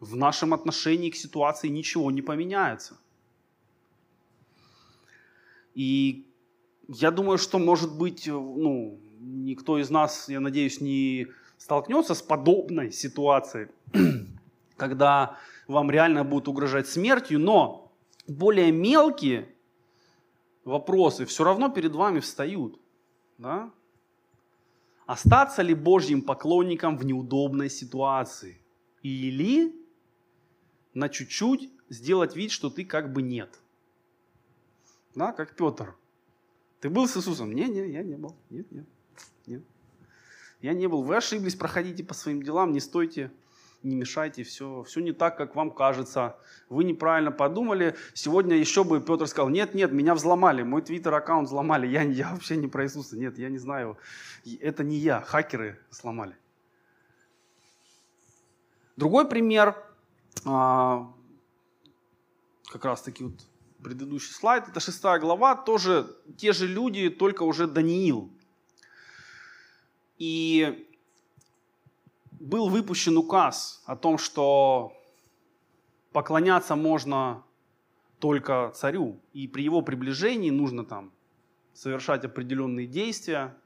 [0.00, 2.96] в нашем отношении к ситуации ничего не поменяется.
[5.76, 6.26] И
[6.88, 12.90] я думаю, что, может быть, ну, никто из нас, я надеюсь, не столкнется с подобной
[12.90, 13.68] ситуацией,
[14.76, 17.92] когда вам реально будут угрожать смертью, но
[18.26, 19.46] более мелкие
[20.68, 22.78] вопросы все равно перед вами встают.
[23.38, 23.70] Да?
[25.06, 28.60] Остаться ли Божьим поклонником в неудобной ситуации?
[29.02, 29.74] Или
[30.94, 33.58] на чуть-чуть сделать вид, что ты как бы нет?
[35.14, 35.96] Да, как Петр.
[36.80, 37.52] Ты был с Иисусом?
[37.52, 38.36] Не, не, я не был.
[38.50, 38.86] Нет, нет,
[39.46, 39.62] нет.
[40.60, 41.02] Я не был.
[41.02, 43.30] Вы ошиблись, проходите по своим делам, не стойте
[43.82, 46.36] не мешайте, все, все не так, как вам кажется.
[46.68, 47.96] Вы неправильно подумали.
[48.14, 52.56] Сегодня еще бы Петр сказал, нет, нет, меня взломали, мой твиттер-аккаунт взломали, я, я вообще
[52.56, 53.98] не про Иисуса, нет, я не знаю,
[54.60, 56.36] это не я, хакеры сломали.
[58.96, 59.76] Другой пример,
[60.44, 61.12] а,
[62.72, 63.34] как раз таки вот
[63.82, 68.32] предыдущий слайд, это шестая глава, тоже те же люди, только уже Даниил.
[70.18, 70.87] И
[72.40, 74.92] был выпущен указ о том, что
[76.12, 77.44] поклоняться можно
[78.18, 81.12] только царю, и при его приближении нужно там
[81.72, 83.56] совершать определенные действия.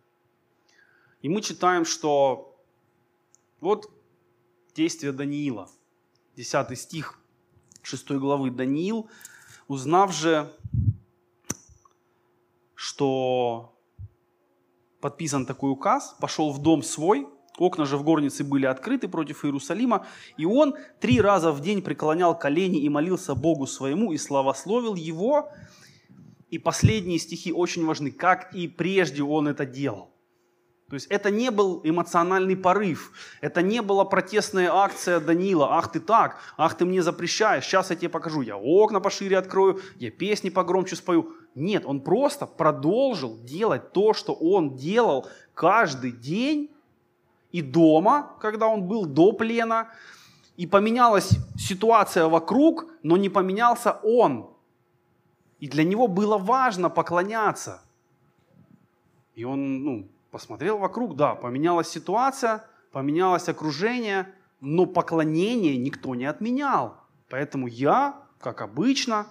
[1.22, 2.58] И мы читаем, что
[3.60, 3.90] вот
[4.74, 5.70] действие Даниила,
[6.36, 7.18] 10 стих
[7.82, 9.08] 6 главы Даниил,
[9.68, 10.54] узнав же,
[12.74, 13.74] что
[15.00, 20.06] подписан такой указ, пошел в дом свой– Окна же в горнице были открыты против Иерусалима,
[20.38, 25.50] и он три раза в день преклонял колени и молился Богу своему и славословил его.
[26.48, 30.12] И последние стихи очень важны, как и прежде он это делал.
[30.92, 36.00] То есть это не был эмоциональный порыв, это не была протестная акция Данила, ах ты
[36.00, 40.50] так, ах ты мне запрещаешь, сейчас я тебе покажу, я окна пошире открою, я песни
[40.50, 41.32] погромче спою.
[41.54, 46.71] Нет, он просто продолжил делать то, что он делал каждый день
[47.52, 49.88] и дома, когда он был до плена,
[50.56, 54.50] и поменялась ситуация вокруг, но не поменялся он.
[55.60, 57.82] И для него было важно поклоняться.
[59.34, 66.96] И он ну, посмотрел вокруг, да, поменялась ситуация, поменялось окружение, но поклонение никто не отменял.
[67.28, 69.26] Поэтому я, как обычно,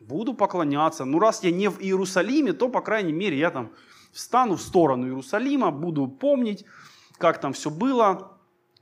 [0.00, 1.04] буду поклоняться.
[1.04, 3.70] Ну, раз я не в Иерусалиме, то, по крайней мере, я там
[4.16, 6.64] встану в сторону Иерусалима, буду помнить,
[7.18, 8.38] как там все было.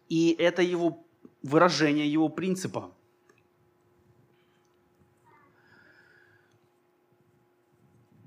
[0.09, 1.05] И это его
[1.43, 2.91] выражение его принципа.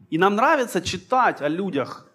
[0.10, 2.08] И нам нравится читать о людях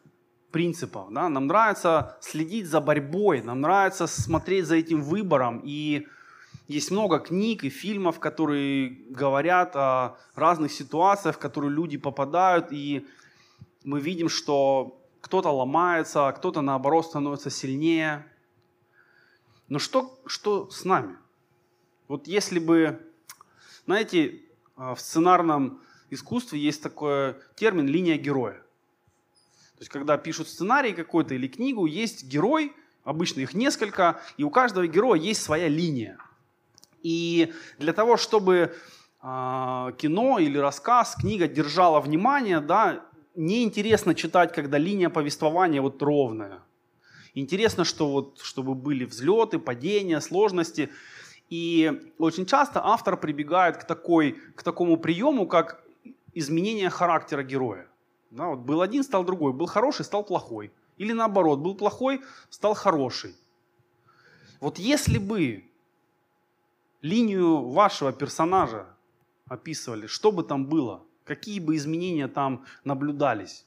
[0.50, 1.28] принципов, да?
[1.28, 5.60] нам нравится следить за борьбой, нам нравится смотреть за этим выбором.
[5.64, 6.06] И
[6.68, 13.06] есть много книг и фильмов, которые говорят о разных ситуациях, в которые люди попадают, и
[13.84, 18.26] мы видим, что кто-то ломается, кто-то наоборот становится сильнее.
[19.68, 21.16] Но что, что с нами?
[22.08, 23.00] Вот если бы,
[23.86, 24.42] знаете,
[24.76, 28.54] а, в сценарном искусстве есть такой термин «линия героя».
[28.54, 32.72] То есть, когда пишут сценарий какой-то или книгу, есть герой,
[33.04, 36.18] обычно их несколько, и у каждого героя есть своя линия.
[37.02, 38.74] И для того, чтобы
[39.22, 46.60] э, кино или рассказ, книга держала внимание, да, неинтересно читать, когда линия повествования вот ровная.
[47.34, 50.90] Интересно, что вот, чтобы были взлеты, падения, сложности.
[51.48, 55.82] И очень часто автор прибегает к, такой, к такому приему, как
[56.34, 57.86] изменение характера героя.
[58.30, 59.52] Да, вот был один, стал другой.
[59.52, 60.72] Был хороший, стал плохой.
[60.98, 63.34] Или наоборот, был плохой, стал хороший.
[64.60, 65.64] Вот если бы
[67.00, 68.86] линию вашего персонажа
[69.46, 73.64] описывали, что бы там было– какие бы изменения там наблюдались.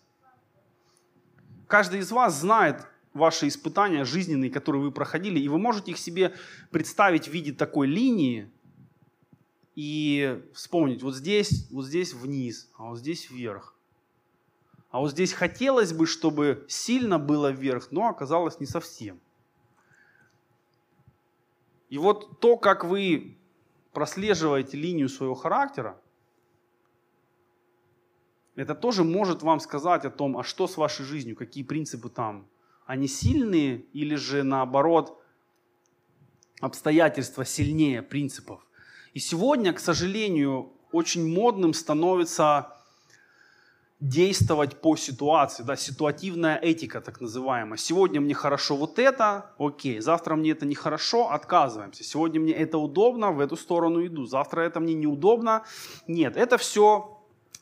[1.68, 6.36] Каждый из вас знает ваши испытания жизненные, которые вы проходили, и вы можете их себе
[6.70, 8.52] представить в виде такой линии
[9.76, 13.74] и вспомнить, вот здесь, вот здесь вниз, а вот здесь вверх.
[14.92, 19.20] А вот здесь хотелось бы, чтобы сильно было вверх, но оказалось не совсем.
[21.90, 23.38] И вот то, как вы
[23.92, 26.00] прослеживаете линию своего характера,
[28.56, 32.48] это тоже может вам сказать о том, а что с вашей жизнью, какие принципы там.
[32.86, 35.22] Они сильные или же наоборот
[36.62, 38.66] обстоятельства сильнее принципов.
[39.14, 42.72] И сегодня, к сожалению, очень модным становится
[44.00, 47.78] действовать по ситуации, да, ситуативная этика так называемая.
[47.78, 52.04] Сегодня мне хорошо вот это, окей, завтра мне это нехорошо, отказываемся.
[52.04, 55.64] Сегодня мне это удобно, в эту сторону иду, завтра это мне неудобно.
[56.08, 57.15] Нет, это все,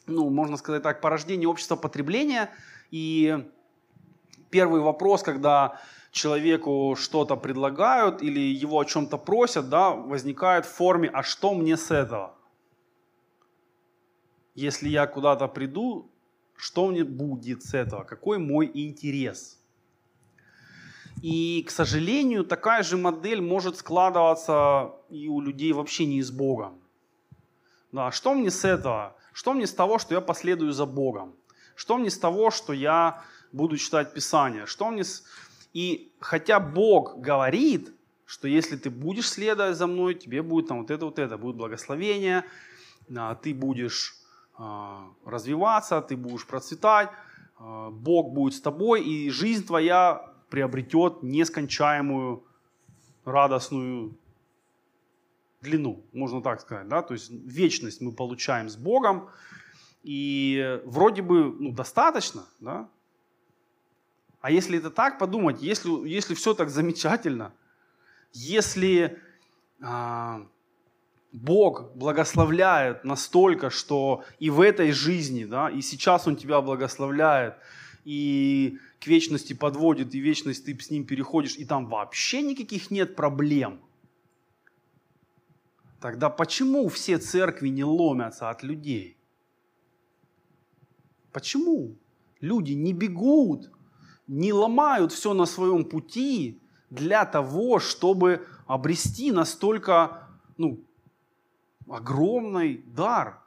[0.08, 2.50] ну, можно сказать так, порождение общества потребления.
[2.92, 3.50] И
[4.50, 5.80] первый вопрос, когда
[6.12, 11.78] человеку что-то предлагают или его о чем-то просят, да, возникает в форме «а что мне
[11.78, 12.36] с этого?»
[14.56, 16.12] Если я куда-то приду,
[16.56, 18.04] что мне будет с этого?
[18.04, 19.60] Какой мой интерес?
[21.24, 26.80] И, к сожалению, такая же модель может складываться и у людей вообще не с Богом.
[27.92, 29.16] Да, что мне с этого?
[29.34, 31.36] Что мне с того, что я последую за Богом?
[31.76, 34.66] Что мне с того, что я буду читать Писание?
[34.66, 35.24] Что мне с...
[35.74, 37.92] И хотя Бог говорит,
[38.26, 41.56] что если ты будешь следовать за мной, тебе будет там вот это, вот это, будет
[41.56, 42.46] благословение,
[43.42, 44.16] ты будешь
[44.56, 47.10] а, развиваться, ты будешь процветать,
[47.58, 52.44] а, Бог будет с тобой, и жизнь твоя приобретет нескончаемую
[53.26, 54.16] радостную
[55.64, 59.30] длину, можно так сказать, да, то есть вечность мы получаем с Богом,
[60.04, 62.90] и вроде бы ну, достаточно, да,
[64.42, 67.54] а если это так подумать, если, если все так замечательно,
[68.34, 69.18] если
[69.82, 70.46] а,
[71.32, 77.56] Бог благословляет настолько, что и в этой жизни, да, и сейчас Он тебя благословляет,
[78.04, 83.16] и к вечности подводит, и вечность ты с Ним переходишь, и там вообще никаких нет
[83.16, 83.80] проблем.
[86.04, 89.18] Тогда почему все церкви не ломятся от людей?
[91.32, 91.96] Почему?
[92.42, 93.72] Люди не бегут,
[94.28, 100.84] не ломают все на своем пути для того, чтобы обрести настолько ну,
[101.88, 103.42] огромный дар.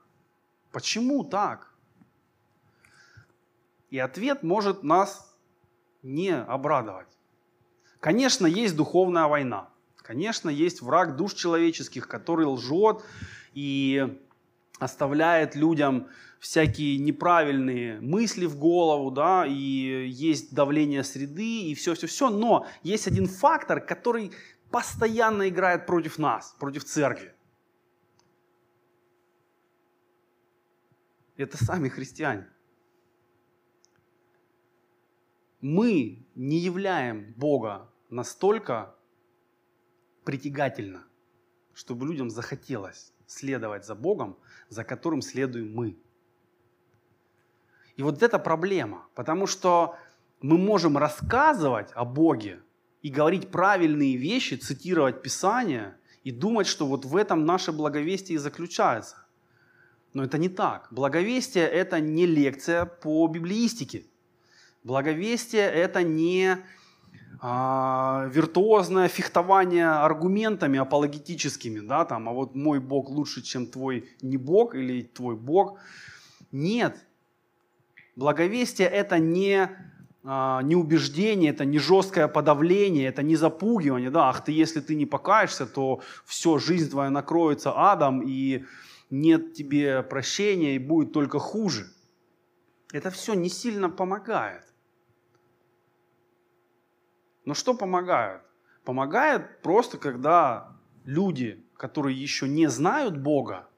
[0.72, 1.74] Почему так?
[3.90, 5.36] И ответ может нас
[6.02, 7.18] не обрадовать.
[8.00, 9.68] Конечно, есть духовная война.
[10.06, 13.02] Конечно, есть враг душ человеческих, который лжет
[13.54, 14.16] и
[14.78, 16.06] оставляет людям
[16.38, 19.52] всякие неправильные мысли в голову, да, и
[20.08, 22.30] есть давление среды, и все-все-все.
[22.30, 24.30] Но есть один фактор, который
[24.70, 27.32] постоянно играет против нас, против церкви.
[31.36, 32.46] это сами христиане.
[35.60, 38.95] Мы не являем Бога настолько
[40.26, 41.04] притягательно,
[41.72, 44.36] чтобы людям захотелось следовать за Богом,
[44.68, 45.96] за которым следуем мы.
[47.96, 49.96] И вот это проблема, потому что
[50.42, 52.60] мы можем рассказывать о Боге
[53.02, 58.38] и говорить правильные вещи, цитировать Писание и думать, что вот в этом наше благовестие и
[58.38, 59.16] заключается.
[60.12, 60.88] Но это не так.
[60.90, 64.06] Благовестие– это не лекция по библеистике.
[64.82, 66.58] Благовестие– это не
[67.42, 74.74] виртуозное фехтование аргументами апологетическими, да, там, а вот мой Бог лучше, чем твой не Бог
[74.74, 75.78] или твой Бог.
[76.50, 77.04] Нет.
[78.16, 79.68] Благовестие– это не,
[80.24, 84.10] а, не убеждение, это не жесткое подавление, это не запугивание.
[84.10, 88.64] Да, ах ты, если ты не покаешься, то все, жизнь твоя накроется адом, и
[89.10, 91.86] нет тебе прощения и будет только хуже.
[92.92, 94.65] Это все не сильно помогает.
[97.46, 98.42] Но что помогает?
[98.84, 103.68] Помогает просто, когда люди, которые еще не знают Бога,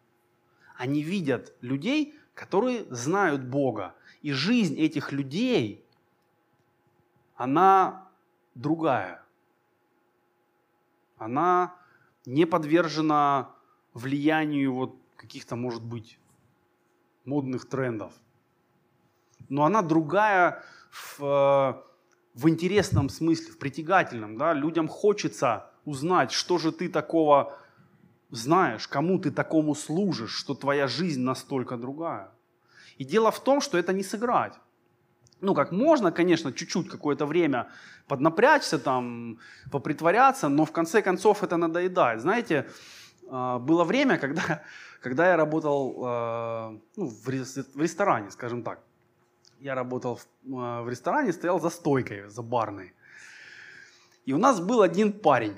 [0.76, 3.94] они видят людей, которые знают Бога.
[4.22, 5.84] И жизнь этих людей,
[7.36, 8.08] она
[8.54, 9.22] другая.
[11.18, 11.76] Она
[12.24, 13.54] не подвержена
[13.92, 16.18] влиянию вот каких-то, может быть,
[17.24, 18.12] модных трендов.
[19.48, 21.84] Но она другая в,
[22.38, 24.38] в интересном смысле, в притягательном.
[24.38, 24.52] Да?
[24.52, 27.58] Людям хочется узнать, что же ты такого
[28.30, 32.30] знаешь, кому ты такому служишь, что твоя жизнь настолько другая.
[32.96, 34.54] И дело в том, что это не сыграть.
[35.40, 37.70] Ну, как можно, конечно, чуть-чуть какое-то время
[38.06, 39.38] поднапрячься, там,
[39.72, 42.20] попритворяться, но в конце концов это надоедает.
[42.20, 42.68] Знаете,
[43.30, 44.62] а, было время, когда
[45.00, 48.80] когда я работал э, ну, в ресторане, скажем так,
[49.60, 52.92] я работал в, э, в ресторане, стоял за стойкой, за барной.
[54.26, 55.56] И у нас был один парень,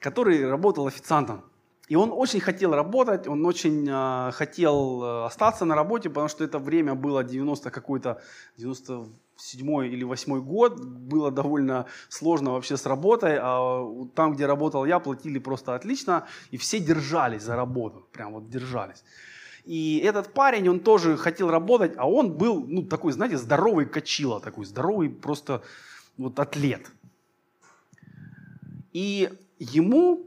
[0.00, 1.44] который работал официантом.
[1.88, 6.58] И он очень хотел работать, он очень э, хотел остаться на работе, потому что это
[6.58, 8.20] время было 90 какой-то,
[8.56, 14.98] 97 или 8 год, было довольно сложно вообще с работой, а там, где работал я,
[14.98, 19.02] платили просто отлично, и все держались за работу, прям вот держались.
[19.68, 24.40] И этот парень, он тоже хотел работать, а он был, ну, такой, знаете, здоровый качила,
[24.40, 25.62] такой здоровый просто
[26.16, 26.90] вот атлет.
[28.94, 30.26] И ему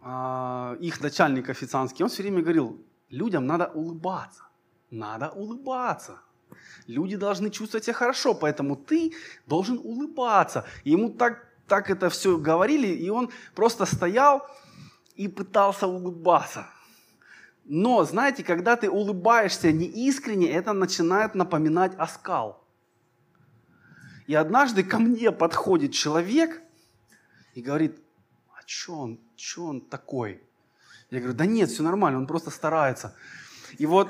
[0.00, 2.80] а, их начальник официантский, он все время говорил,
[3.10, 4.44] людям надо улыбаться,
[4.90, 6.22] надо улыбаться.
[6.86, 9.12] Люди должны чувствовать себя хорошо, поэтому ты
[9.46, 10.64] должен улыбаться.
[10.84, 14.46] И ему так, так это все говорили, и он просто стоял
[15.14, 16.66] и пытался улыбаться.
[17.72, 22.66] Но, знаете, когда ты улыбаешься неискренне, это начинает напоминать оскал.
[24.26, 26.62] И однажды ко мне подходит человек
[27.54, 27.96] и говорит,
[28.48, 30.42] а что он, что он такой?
[31.12, 33.14] Я говорю, да нет, все нормально, он просто старается.
[33.78, 34.08] И вот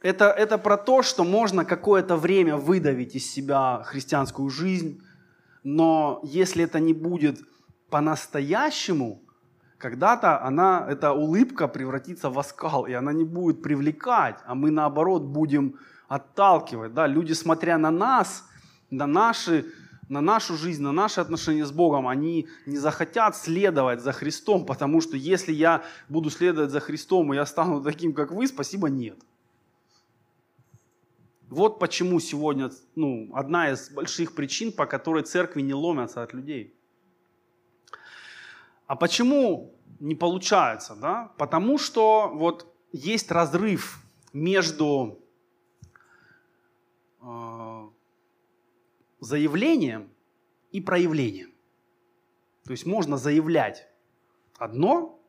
[0.00, 5.02] это, это про то, что можно какое-то время выдавить из себя христианскую жизнь,
[5.62, 7.38] но если это не будет
[7.90, 9.20] по-настоящему,
[9.78, 15.22] когда-то она, эта улыбка превратится в оскал, и она не будет привлекать, а мы наоборот
[15.22, 15.76] будем
[16.08, 16.94] отталкивать.
[16.94, 17.06] Да?
[17.06, 18.44] Люди, смотря на нас,
[18.90, 19.64] на наши
[20.08, 25.02] на нашу жизнь, на наши отношения с Богом, они не захотят следовать за Христом, потому
[25.02, 29.18] что если я буду следовать за Христом, и я стану таким, как вы, спасибо, нет.
[31.50, 36.74] Вот почему сегодня ну, одна из больших причин, по которой церкви не ломятся от людей.
[38.88, 40.96] А почему не получается?
[40.96, 41.32] Да?
[41.36, 45.22] Потому что вот есть разрыв между
[47.20, 47.88] э,
[49.20, 50.10] заявлением
[50.72, 51.52] и проявлением.
[52.64, 53.86] То есть можно заявлять
[54.56, 55.20] одно,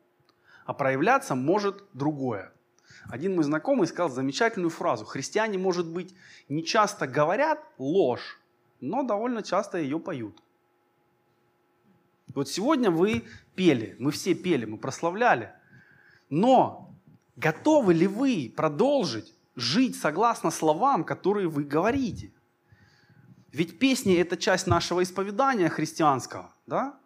[0.64, 2.52] а проявляться может другое.
[3.08, 5.04] Один мой знакомый сказал замечательную фразу.
[5.04, 6.14] Христиане, может быть,
[6.48, 8.40] не часто говорят ложь,
[8.80, 10.40] но довольно часто ее поют.
[12.34, 13.24] Вот сегодня вы
[13.54, 15.52] пели, мы все пели, мы прославляли.
[16.28, 16.94] Но
[17.36, 22.32] готовы ли вы продолжить жить согласно словам, которые вы говорите?
[23.52, 26.98] Ведь песни– это часть нашего исповедания христианского, да?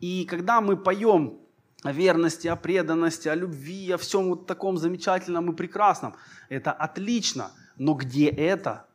[0.00, 1.38] И когда мы поем
[1.82, 6.16] о верности, о преданности, о любви, о всем вот таком замечательном и прекрасном,
[6.48, 7.52] это отлично.
[7.76, 8.86] Но где это,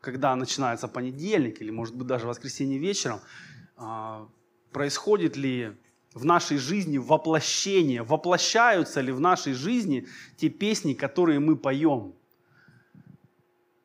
[0.00, 3.20] когда начинается понедельник или, может быть, даже воскресенье вечером,
[4.72, 5.76] происходит ли
[6.14, 10.06] в нашей жизни воплощение, воплощаются ли в нашей жизни
[10.36, 12.14] те песни, которые мы поем?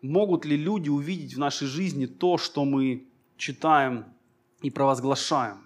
[0.03, 4.05] могут ли люди увидеть в нашей жизни то, что мы читаем
[4.61, 5.65] и провозглашаем.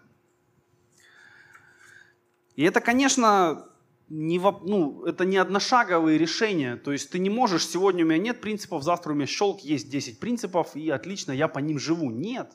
[2.55, 3.67] И это, конечно,
[4.09, 6.77] не, ну, это не одношаговые решения.
[6.77, 9.89] То есть ты не можешь, сегодня у меня нет принципов, завтра у меня щелк, есть
[9.89, 12.11] 10 принципов, и отлично, я по ним живу.
[12.11, 12.51] Нет.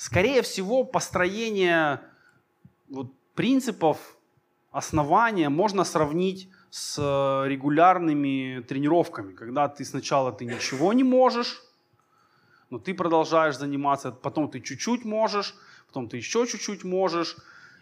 [0.00, 2.00] Скорее всего, построение
[2.88, 4.16] вот, принципов,
[4.70, 11.60] основания можно сравнить с э, регулярными тренировками, когда ты сначала ты ничего не можешь,
[12.70, 15.54] но ты продолжаешь заниматься, потом ты чуть-чуть можешь,
[15.88, 17.36] потом ты еще чуть-чуть можешь,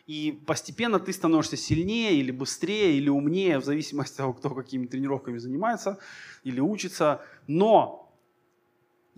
[0.08, 4.86] и постепенно ты становишься сильнее или быстрее, или умнее, в зависимости от того, кто какими
[4.86, 6.00] тренировками занимается
[6.42, 7.20] или учится.
[7.46, 8.07] Но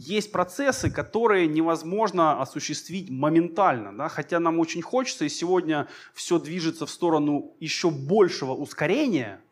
[0.01, 4.09] есть процессы, которые невозможно осуществить моментально, да?
[4.09, 9.41] хотя нам очень хочется, и сегодня все движется в сторону еще большего ускорения–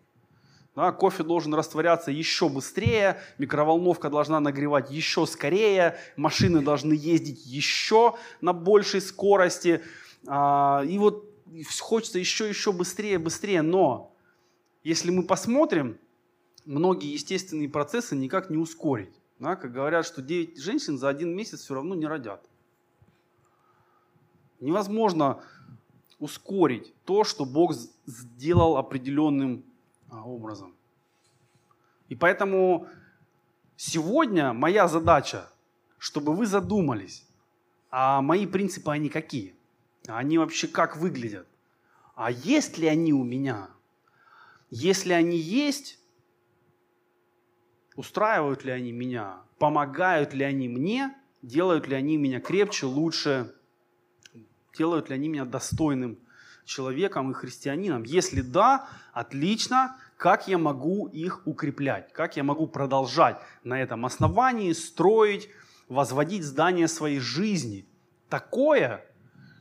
[0.79, 8.15] да, кофе должен растворяться еще быстрее, микроволновка должна нагревать еще скорее, машины должны ездить еще
[8.41, 9.83] на большей скорости.
[10.29, 11.29] А, и вот
[11.81, 13.63] хочется еще, еще быстрее, быстрее.
[13.63, 14.15] Но
[14.85, 15.99] если мы посмотрим,
[16.65, 19.21] многие естественные процессы никак не ускорить.
[19.39, 22.45] Да, как говорят, что 9 женщин за один месяц все равно не родят.
[24.61, 25.41] Невозможно
[26.19, 27.75] ускорить то, что Бог
[28.07, 29.65] сделал определенным
[30.11, 30.75] а, образом.
[32.09, 32.89] И поэтому
[33.77, 35.49] сегодня моя задача,
[35.99, 37.25] чтобы вы задумались,
[37.91, 39.55] а мои принципы, они какие?
[40.09, 41.47] Они вообще как выглядят?
[42.17, 43.69] А есть ли они у меня?
[44.71, 45.99] Если они есть,
[47.99, 49.39] устраивают ли они меня?
[49.59, 51.17] Помогают ли они мне?
[51.43, 53.53] Делают ли они меня крепче, лучше?
[54.79, 56.21] Делают ли они меня достойным
[56.65, 58.05] человеком и христианином?
[58.05, 64.73] Если да, отлично, как я могу их укреплять, как я могу продолжать на этом основании
[64.75, 65.49] строить,
[65.89, 67.85] возводить здание своей жизни
[68.29, 69.05] такое,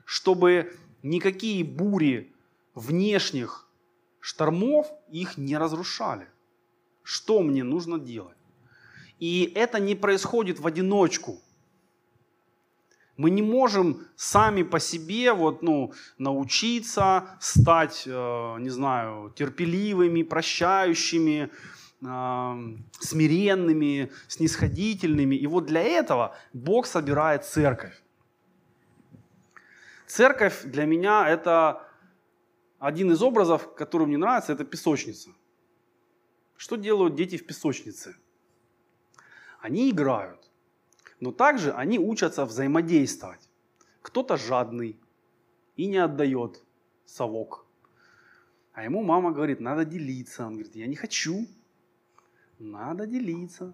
[0.06, 2.36] чтобы никакие бури
[2.76, 3.68] внешних
[4.20, 6.28] штормов их не разрушали.
[7.08, 8.36] Что мне нужно делать?
[9.18, 11.39] И это не происходит в одиночку.
[13.16, 21.49] Мы не можем сами по себе вот, ну, научиться стать, э, не знаю, терпеливыми, прощающими,
[22.01, 25.36] э, смиренными, снисходительными.
[25.38, 28.03] И вот для этого Бог собирает церковь.
[30.08, 31.88] Церковь для меня это
[32.80, 35.30] один из образов, который мне нравится, это песочница.
[36.58, 38.16] Что делают дети в песочнице?
[39.62, 40.49] Они играют,
[41.20, 43.49] но также они учатся взаимодействовать.
[44.01, 44.99] Кто-то жадный
[45.76, 46.64] и не отдает
[47.05, 47.66] совок.
[48.74, 50.45] А ему мама говорит, надо делиться.
[50.45, 51.47] Он говорит, я не хочу.
[52.60, 53.74] Надо делиться.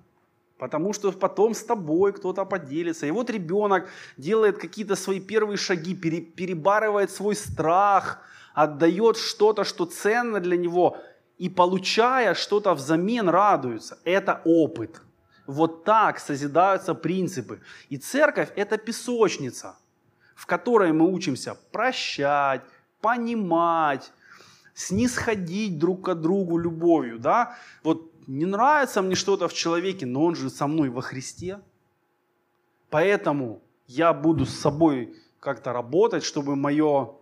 [0.57, 3.05] Потому что потом с тобой кто-то поделится.
[3.05, 8.21] И вот ребенок делает какие-то свои первые шаги, перебарывает свой страх,
[8.53, 10.97] отдает что-то, что ценно для него,
[11.43, 13.99] и получая что-то взамен радуется.
[14.05, 15.01] Это опыт.
[15.45, 17.59] Вот так созидаются принципы.
[17.89, 19.75] И церковь– это песочница,
[20.35, 22.61] в которой мы учимся прощать,
[23.01, 24.13] понимать,
[24.73, 27.19] снисходить друг к другу любовью.
[27.19, 27.57] Да?
[27.83, 31.59] Вот не нравится мне что-то в человеке, но он же со мной во Христе.
[32.89, 37.15] Поэтому я буду с собой как-то работать, чтобы мое,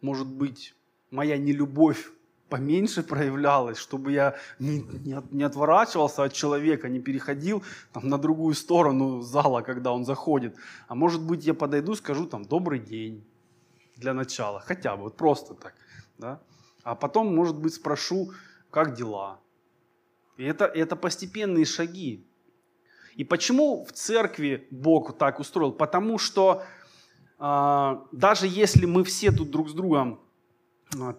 [0.00, 0.74] может быть,
[1.12, 2.10] моя нелюбовь
[2.48, 8.54] поменьше проявлялась, чтобы я не, не, не отворачивался от человека, не переходил там, на другую
[8.54, 10.56] сторону зала, когда он заходит.
[10.88, 13.24] А может быть, я подойду, скажу там «добрый день»
[13.96, 15.74] для начала, хотя бы, вот просто так.
[16.18, 16.40] Да?
[16.82, 18.32] А потом, может быть, спрошу,
[18.70, 19.40] как дела.
[20.36, 22.24] И это, это постепенные шаги.
[23.14, 25.72] И почему в церкви Бог так устроил?
[25.72, 26.62] Потому что
[27.38, 30.20] э, даже если мы все тут друг с другом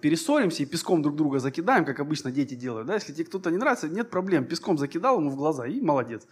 [0.01, 3.57] перессоримся и песком друг друга закидаем, как обычно дети делают, да, если тебе кто-то не
[3.57, 6.27] нравится, нет проблем, песком закидал ему в глаза и молодец.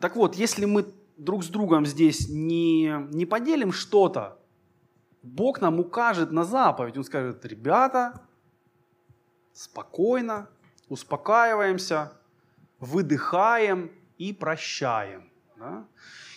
[0.00, 0.86] Так вот, если мы
[1.16, 4.38] друг с другом здесь не, не поделим что-то,
[5.22, 6.98] Бог нам укажет на заповедь.
[6.98, 8.20] Он скажет, ребята,
[9.52, 10.48] спокойно,
[10.88, 12.12] успокаиваемся,
[12.78, 15.30] выдыхаем и прощаем.
[15.56, 15.86] Да?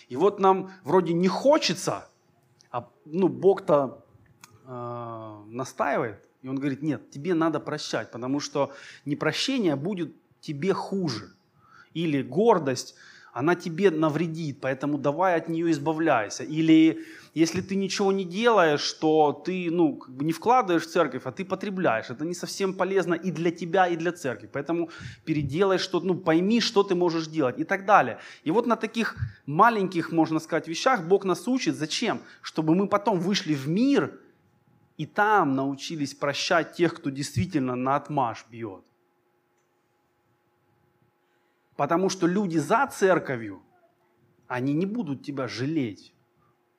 [0.08, 2.08] И вот нам вроде не хочется,
[2.70, 4.06] а ну, Бог-то
[4.68, 8.72] э, настаивает, и Он говорит, нет, тебе надо прощать, потому что
[9.04, 11.32] непрощение будет тебе хуже.
[11.94, 12.94] Или гордость
[13.32, 16.42] она тебе навредит, поэтому давай от нее избавляйся.
[16.42, 17.04] Или
[17.34, 21.30] если ты ничего не делаешь, то ты ну, как бы не вкладываешь в церковь, а
[21.30, 22.10] ты потребляешь.
[22.10, 24.48] Это не совсем полезно и для тебя, и для церкви.
[24.52, 24.90] Поэтому
[25.24, 28.18] переделай что-то, ну, пойми, что ты можешь делать и так далее.
[28.42, 29.16] И вот на таких
[29.46, 31.76] маленьких, можно сказать, вещах Бог нас учит.
[31.76, 32.20] Зачем?
[32.42, 34.18] Чтобы мы потом вышли в мир
[34.98, 38.84] и там научились прощать тех, кто действительно на отмаш бьет.
[41.76, 43.62] Потому что люди за церковью,
[44.48, 46.12] они не будут тебя жалеть,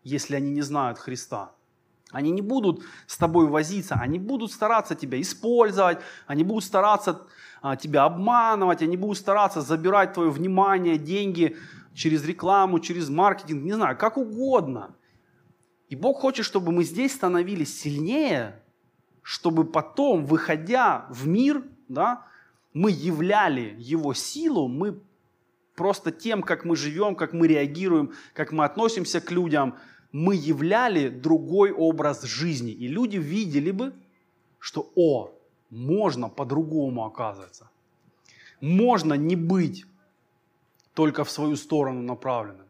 [0.03, 1.53] если они не знают Христа.
[2.11, 7.27] Они не будут с тобой возиться, они будут стараться тебя использовать, они будут стараться
[7.61, 11.55] а, тебя обманывать, они будут стараться забирать твое внимание, деньги
[11.93, 14.95] через рекламу, через маркетинг, не знаю, как угодно.
[15.89, 18.61] И Бог хочет, чтобы мы здесь становились сильнее,
[19.23, 22.27] чтобы потом, выходя в мир, да,
[22.73, 24.99] мы являли Его силу, мы
[25.75, 29.77] просто тем, как мы живем, как мы реагируем, как мы относимся к людям,
[30.11, 32.71] мы являли другой образ жизни.
[32.71, 33.93] И люди видели бы,
[34.59, 35.31] что, о,
[35.69, 37.69] можно по-другому оказывается.
[38.61, 39.85] Можно не быть
[40.93, 42.67] только в свою сторону направленным.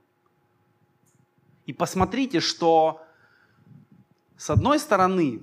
[1.66, 3.02] И посмотрите, что
[4.40, 5.42] с одной стороны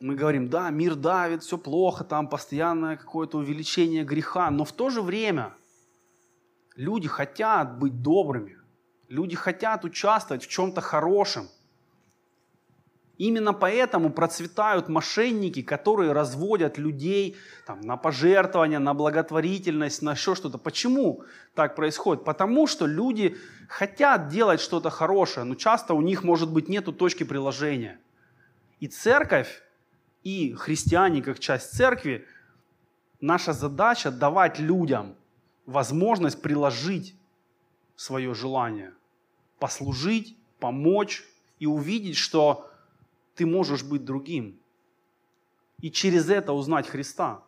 [0.00, 4.90] мы говорим, да, мир давит, все плохо, там постоянное какое-то увеличение греха, но в то
[4.90, 5.54] же время
[6.74, 8.58] люди хотят быть добрыми,
[9.08, 11.48] люди хотят участвовать в чем-то хорошем.
[13.16, 20.58] Именно поэтому процветают мошенники, которые разводят людей там, на пожертвования, на благотворительность, на еще что-то.
[20.58, 21.22] Почему
[21.54, 22.24] так происходит?
[22.24, 23.36] Потому что люди
[23.68, 28.00] хотят делать что-то хорошее, но часто у них, может быть, нет точки приложения.
[28.82, 29.62] И церковь
[30.24, 32.26] и христиане как часть церкви,
[33.20, 35.14] наша задача давать людям
[35.66, 37.14] возможность приложить
[37.94, 38.92] свое желание,
[39.60, 41.22] послужить, помочь
[41.60, 42.68] и увидеть, что
[43.36, 44.58] ты можешь быть другим.
[45.80, 47.44] И через это узнать Христа.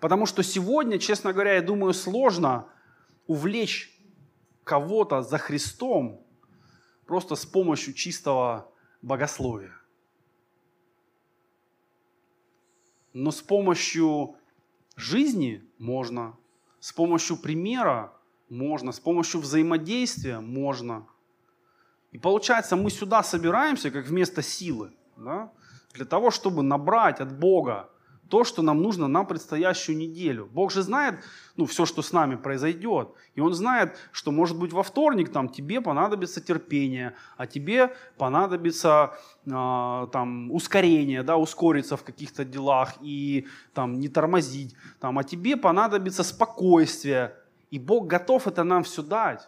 [0.00, 2.68] Потому что сегодня, честно говоря, я думаю, сложно
[3.26, 3.98] увлечь
[4.64, 6.22] кого-то за Христом
[7.06, 8.68] просто с помощью чистого
[9.02, 9.76] богословия.
[13.12, 14.36] Но с помощью
[14.96, 16.36] жизни можно,
[16.80, 18.12] с помощью примера
[18.48, 21.06] можно, с помощью взаимодействия можно.
[22.12, 25.52] И получается, мы сюда собираемся как вместо силы, да,
[25.92, 27.91] для того, чтобы набрать от Бога
[28.32, 30.48] то, что нам нужно на предстоящую неделю.
[30.54, 31.16] Бог же знает,
[31.56, 33.08] ну, все, что с нами произойдет.
[33.34, 39.18] И Он знает, что, может быть, во вторник там тебе понадобится терпение, а тебе понадобится
[39.44, 45.58] э, там ускорение, да, ускориться в каких-то делах и там не тормозить, там, а тебе
[45.58, 47.34] понадобится спокойствие.
[47.70, 49.46] И Бог готов это нам все дать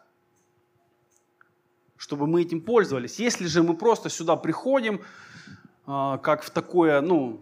[1.96, 3.18] чтобы мы этим пользовались.
[3.18, 5.00] Если же мы просто сюда приходим,
[5.86, 7.40] э, как в такое, ну,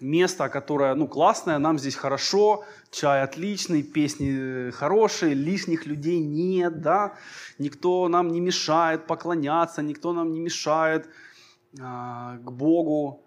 [0.00, 6.80] место, которое, ну, классное, нам здесь хорошо, чай отличный, песни э, хорошие, лишних людей нет,
[6.80, 7.16] да,
[7.58, 11.08] никто нам не мешает поклоняться, никто нам не мешает
[11.80, 13.22] а, к Богу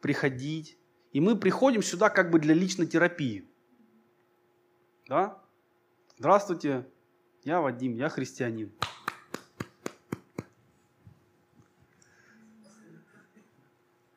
[0.00, 0.76] приходить.
[1.12, 3.48] И мы приходим сюда как бы для личной терапии.
[5.08, 5.38] Да?
[6.18, 6.86] Здравствуйте,
[7.44, 8.72] я Вадим, я христианин.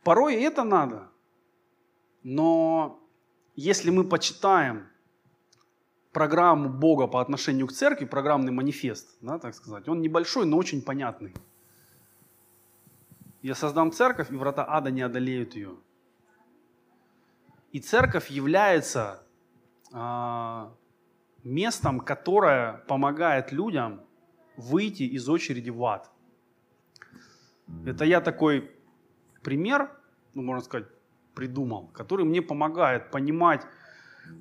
[0.03, 1.09] Порой это надо–
[2.29, 3.03] но
[3.55, 4.87] если мы почитаем
[6.11, 10.83] программу Бога по отношению к церкви, программный манифест, да, так сказать, он небольшой, но очень
[10.83, 11.33] понятный.
[13.41, 15.75] Я создам церковь, и врата ада не одолеют ее.
[17.71, 19.23] И церковь является
[19.91, 20.71] а,
[21.43, 24.01] местом, которое помогает людям
[24.55, 26.11] выйти из очереди в ад.
[27.87, 28.71] Это я такой
[29.41, 29.89] пример,
[30.35, 30.87] ну, можно сказать,
[31.39, 33.61] придумал, который мне помогает понимать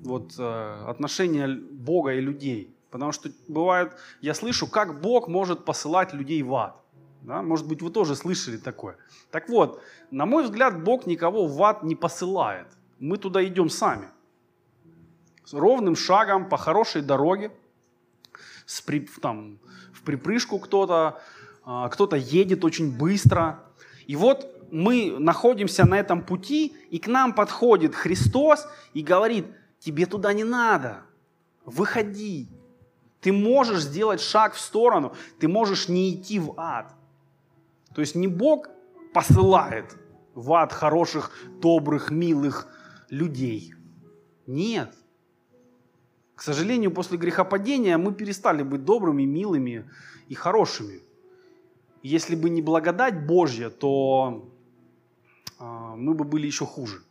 [0.03, 2.75] вот, э, отношения Бога и людей.
[2.91, 6.75] Потому что бывает, я слышу, как Бог может посылать людей в ад.
[7.21, 7.41] Да?
[7.41, 8.97] Может быть, вы тоже слышали такое.
[9.31, 9.81] Так вот,
[10.11, 12.67] на мой взгляд, Бог никого в ад не посылает.
[12.99, 14.09] Мы туда идем сами.
[15.45, 17.51] С ровным шагом по хорошей дороге,
[18.65, 19.57] с при, там,
[19.93, 21.21] в припрыжку кто-то,
[21.63, 23.63] а, кто-то едет очень быстро.
[24.05, 29.45] И вот мы находимся на этом пути, и к нам подходит Христос и говорит,
[29.79, 31.01] тебе туда не надо,
[31.65, 32.49] выходи.
[33.21, 36.93] Ты можешь сделать шаг в сторону, ты можешь не идти в ад.
[37.93, 38.69] То есть не Бог
[39.13, 39.97] посылает
[40.35, 42.67] в ад хороших, добрых, милых
[43.09, 43.73] людей.
[44.47, 44.95] Нет.
[46.35, 49.89] К сожалению, после грехопадения мы перестали быть добрыми, милыми
[50.29, 51.01] и хорошими.
[52.01, 54.49] Если бы не благодать Божья, то
[55.59, 57.03] мы бы были еще хуже.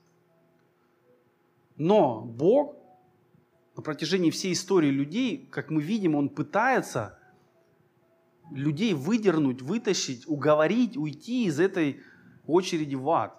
[1.76, 2.76] Но Бог
[3.76, 7.18] на протяжении всей истории людей, как мы видим, Он пытается
[8.50, 12.00] людей выдернуть, вытащить, уговорить, уйти из этой
[12.46, 13.38] очереди в ад.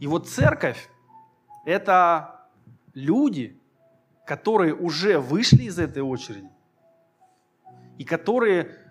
[0.00, 0.88] И вот церковь–
[1.66, 2.48] это
[2.94, 3.60] люди,
[4.26, 6.50] которые уже вышли из этой очереди
[7.98, 8.83] и которые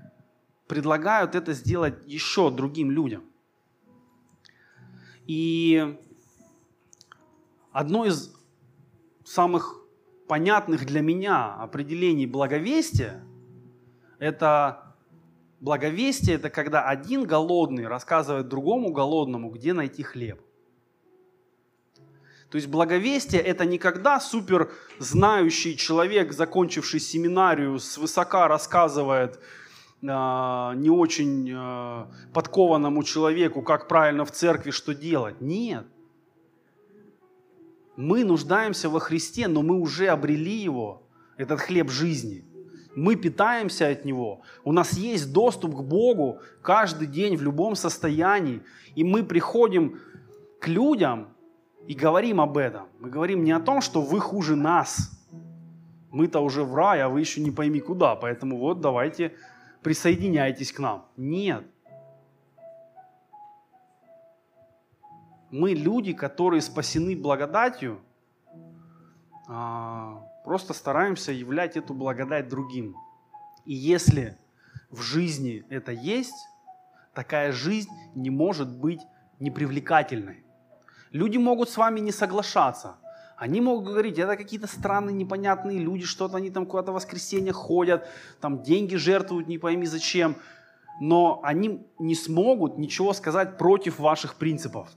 [0.67, 3.23] предлагают это сделать еще другим людям.
[5.25, 5.97] И
[7.71, 8.33] одно из
[9.25, 9.81] самых
[10.27, 13.23] понятных для меня определений благовестия–
[14.19, 14.95] это
[15.59, 20.41] благовестие– это когда один голодный рассказывает другому голодному, где найти хлеб.
[22.49, 29.39] То есть благовестие– это не когда супер знающий человек, закончивший семинарию, свысока рассказывает–
[30.03, 35.39] не очень а, подкованному человеку, как правильно в церкви что делать.
[35.39, 35.85] Нет.
[37.95, 41.03] Мы нуждаемся во Христе, но мы уже обрели Его,
[41.37, 42.43] этот хлеб жизни.
[42.95, 44.41] Мы питаемся от Него.
[44.65, 48.61] У нас есть доступ к Богу каждый день в любом состоянии.
[48.95, 49.99] И мы приходим
[50.59, 51.29] к людям
[51.87, 52.87] и говорим об этом.
[52.99, 55.11] Мы говорим не о том, что вы хуже нас.
[56.11, 58.15] Мы-то уже в рай, а вы еще не пойми куда.
[58.15, 59.33] Поэтому вот давайте
[59.83, 61.05] присоединяйтесь к нам.
[61.17, 61.65] Нет.
[65.51, 68.01] Мы люди, которые спасены благодатью,
[69.47, 72.95] а, просто стараемся являть эту благодать другим.
[73.65, 74.37] И если
[74.89, 76.47] в жизни это есть,
[77.13, 79.01] такая жизнь не может быть
[79.39, 80.43] непривлекательной.
[81.11, 82.97] Люди могут с вами не соглашаться,
[83.43, 88.07] они могут говорить, это какие-то странные, непонятные люди, что-то они там куда-то в воскресенье ходят,
[88.39, 90.37] там деньги жертвуют, не пойми зачем.
[91.01, 94.87] Но они не смогут ничего сказать против ваших принципов.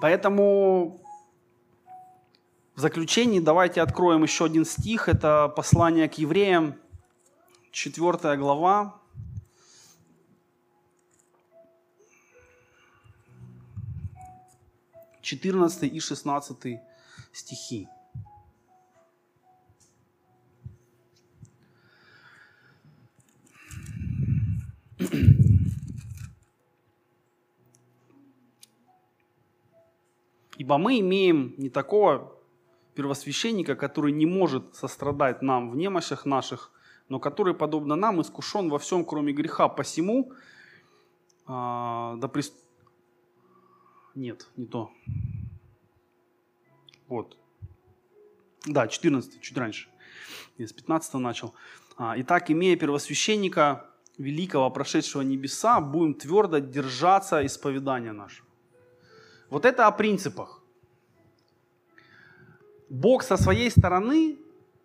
[0.00, 1.02] Поэтому
[2.74, 5.10] в заключении давайте откроем еще один стих.
[5.10, 6.76] Это послание к евреям,
[7.70, 9.01] 4 глава.
[15.22, 16.80] Четырнадцатый и шестнадцатый
[17.32, 17.88] стихи.
[30.58, 32.36] Ибо мы имеем не такого
[32.94, 36.70] первосвященника, который не может сострадать нам в немощах наших,
[37.08, 39.68] но который, подобно нам, искушен во всем, кроме греха.
[39.68, 40.32] Посему,
[41.46, 42.30] а, да.
[44.14, 44.90] Нет, не то.
[47.08, 47.36] Вот.
[48.66, 49.88] Да, 14, чуть раньше.
[50.58, 51.54] Я с 15 начал.
[51.96, 53.86] А, Итак, имея первосвященника
[54.18, 58.46] великого, прошедшего небеса, будем твердо держаться исповедания нашего.
[59.50, 60.62] Вот это о принципах.
[62.88, 64.38] Бог со своей стороны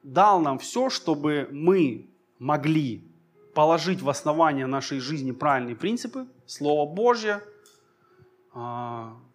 [0.04, 2.08] дал нам все, чтобы мы
[2.40, 3.04] могли
[3.54, 7.42] положить в основание нашей жизни правильные принципы, Слово Божье,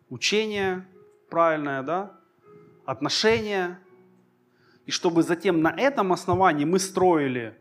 [0.09, 0.87] учение
[1.29, 2.19] правильное, да,
[2.85, 3.79] отношения,
[4.87, 7.55] и чтобы затем на этом основании мы строили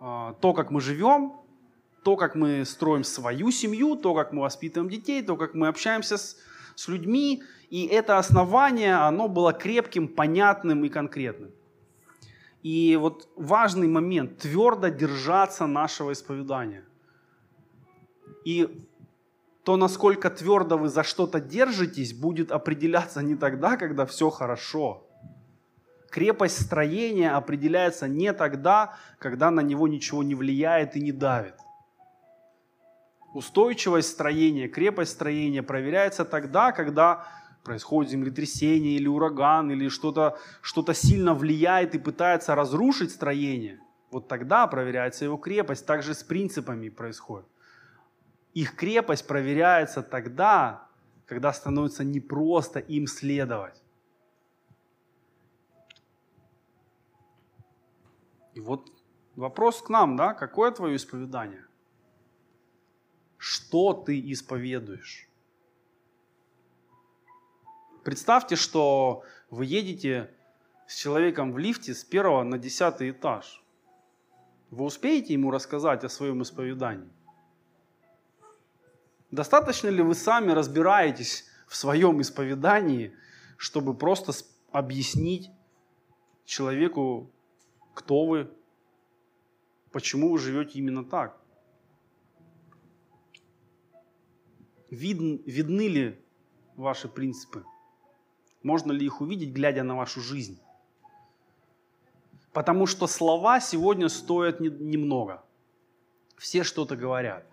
[0.00, 1.32] а, то, как мы живем,
[2.02, 6.18] то, как мы строим свою семью, то, как мы воспитываем детей, то, как мы общаемся
[6.18, 6.36] с,
[6.74, 11.52] с людьми, и это основание, оно было крепким, понятным и конкретным.
[12.62, 16.84] И вот важный момент– твердо держаться нашего исповедания.
[18.44, 18.86] И
[19.64, 25.06] то, насколько твердо вы за что-то держитесь, будет определяться не тогда, когда все хорошо.
[26.10, 31.54] Крепость строения определяется не тогда, когда на него ничего не влияет и не давит.
[33.32, 37.26] Устойчивость строения, крепость строения проверяется тогда, когда
[37.64, 44.66] происходит землетрясение или ураган, или что-то что сильно влияет и пытается разрушить строение, вот тогда
[44.66, 45.86] проверяется его крепость.
[45.86, 47.48] Также с принципами происходит.
[48.54, 50.88] Их крепость проверяется тогда,
[51.26, 53.82] когда становится непросто им следовать.
[58.54, 58.92] И вот
[59.34, 61.66] вопрос к нам, да, какое твое исповедание?
[63.36, 65.28] Что ты исповедуешь?
[68.04, 70.30] Представьте, что вы едете
[70.86, 73.64] с человеком в лифте с первого на десятый этаж.
[74.70, 77.10] Вы успеете ему рассказать о своем исповедании?
[79.34, 83.12] Достаточно ли вы сами разбираетесь в своем исповедании,
[83.56, 84.32] чтобы просто
[84.70, 85.50] объяснить
[86.44, 87.32] человеку,
[87.94, 88.48] кто вы,
[89.90, 91.36] почему вы живете именно так?
[94.90, 96.24] Вид, видны ли
[96.76, 97.64] ваши принципы?
[98.62, 100.60] Можно ли их увидеть, глядя на вашу жизнь?
[102.52, 105.44] Потому что слова сегодня стоят немного.
[106.36, 107.44] Все что-то говорят.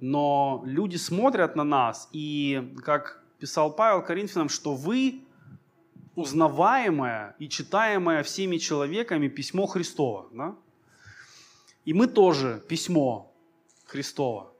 [0.00, 5.24] Но люди смотрят на нас, и, как писал Павел Коринфянам, что вы
[6.14, 10.28] узнаваемое и читаемое всеми человеками письмо Христово.
[10.32, 10.56] Да?
[11.84, 13.32] И мы тоже письмо
[13.86, 14.52] Христово.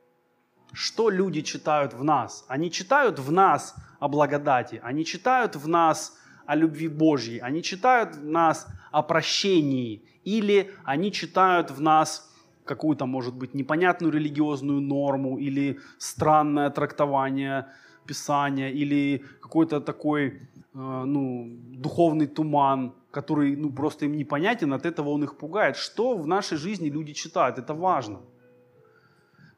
[0.72, 2.45] Что люди читают в нас?
[2.49, 6.16] Они читают в нас о благодати, они читают в нас
[6.47, 12.28] о любви Божьей, они читают в нас о прощении, или они читают в нас
[12.68, 17.66] какую-то, может быть, непонятную религиозную норму, или странное трактование
[18.06, 20.38] Писания, или какой-то такой э,
[20.74, 21.48] ну,
[21.82, 25.76] духовный туман, который ну, просто им непонятен, от этого он их пугает.
[25.76, 27.58] Что в нашей жизни люди читают?
[27.58, 28.20] Это важно.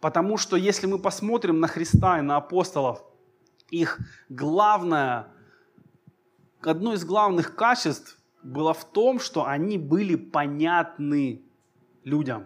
[0.00, 3.04] Потому что если мы посмотрим на Христа и на апостолов,
[3.70, 3.98] их
[4.28, 5.26] главное,
[6.60, 11.42] одно из главных качеств было в том, что они были понятны
[12.04, 12.44] людям.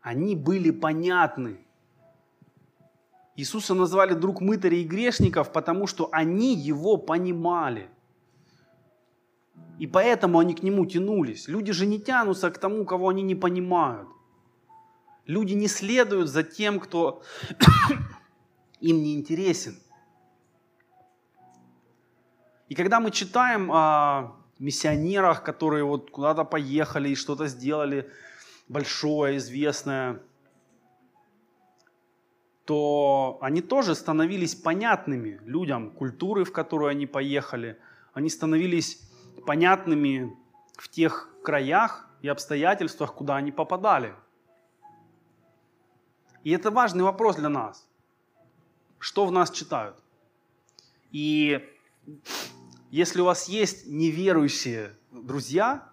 [0.00, 1.58] Они были понятны.
[3.36, 7.88] Иисуса назвали друг мытарей и грешников, потому что они его понимали.
[9.78, 11.48] И поэтому они к нему тянулись.
[11.48, 14.08] Люди же не тянутся к тому, кого они не понимают.
[15.26, 17.22] Люди не следуют за тем, кто
[18.80, 19.78] им не интересен.
[22.68, 28.10] И когда мы читаем о миссионерах, которые вот куда-то поехали и что-то сделали
[28.70, 30.22] большое, известное,
[32.64, 37.76] то они тоже становились понятными людям культуры, в которую они поехали.
[38.12, 39.02] Они становились
[39.44, 40.36] понятными
[40.76, 44.14] в тех краях и обстоятельствах, куда они попадали.
[46.44, 47.88] И это важный вопрос для нас.
[49.00, 49.96] Что в нас читают?
[51.10, 51.68] И
[52.92, 55.89] если у вас есть неверующие друзья,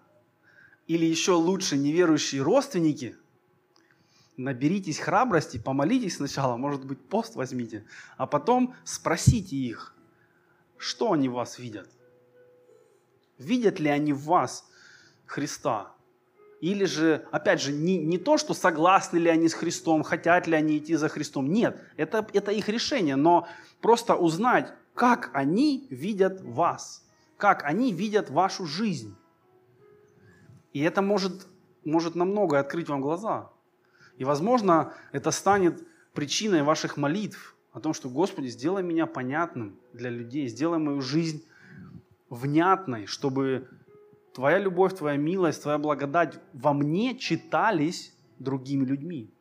[0.88, 3.14] или еще лучше неверующие родственники,
[4.38, 7.84] наберитесь храбрости, помолитесь сначала, может быть, пост возьмите,
[8.16, 9.94] а потом спросите их,
[10.78, 11.88] что они в вас видят.
[13.36, 14.68] Видят ли они в вас
[15.26, 15.92] Христа?
[16.60, 20.56] Или же, опять же, не, не то, что согласны ли они с Христом, хотят ли
[20.56, 21.52] они идти за Христом.
[21.52, 23.46] Нет, это, это их решение, но
[23.80, 27.04] просто узнать, как они видят вас,
[27.36, 29.14] как они видят вашу жизнь.
[30.72, 31.46] И это может,
[31.84, 33.50] может намного открыть вам глаза.
[34.16, 40.10] И, возможно, это станет причиной ваших молитв о том, что, Господи, сделай меня понятным для
[40.10, 41.44] людей, сделай мою жизнь
[42.28, 43.68] внятной, чтобы
[44.34, 49.32] Твоя любовь, Твоя милость, Твоя благодать во мне читались другими людьми.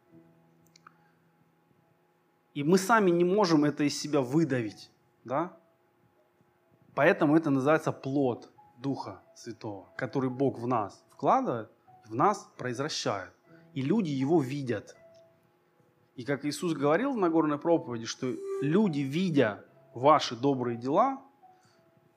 [2.54, 4.90] И мы сами не можем это из себя выдавить.
[5.24, 5.56] Да?
[6.96, 8.50] Поэтому это называется плод
[8.80, 11.72] Духа Святого, который Бог в нас вкладывает,
[12.06, 13.34] в нас произвращает.
[13.74, 14.96] И люди его видят.
[16.16, 18.28] И как Иисус говорил в Нагорной проповеди, что
[18.62, 19.66] люди, видя
[19.96, 21.22] ваши добрые дела,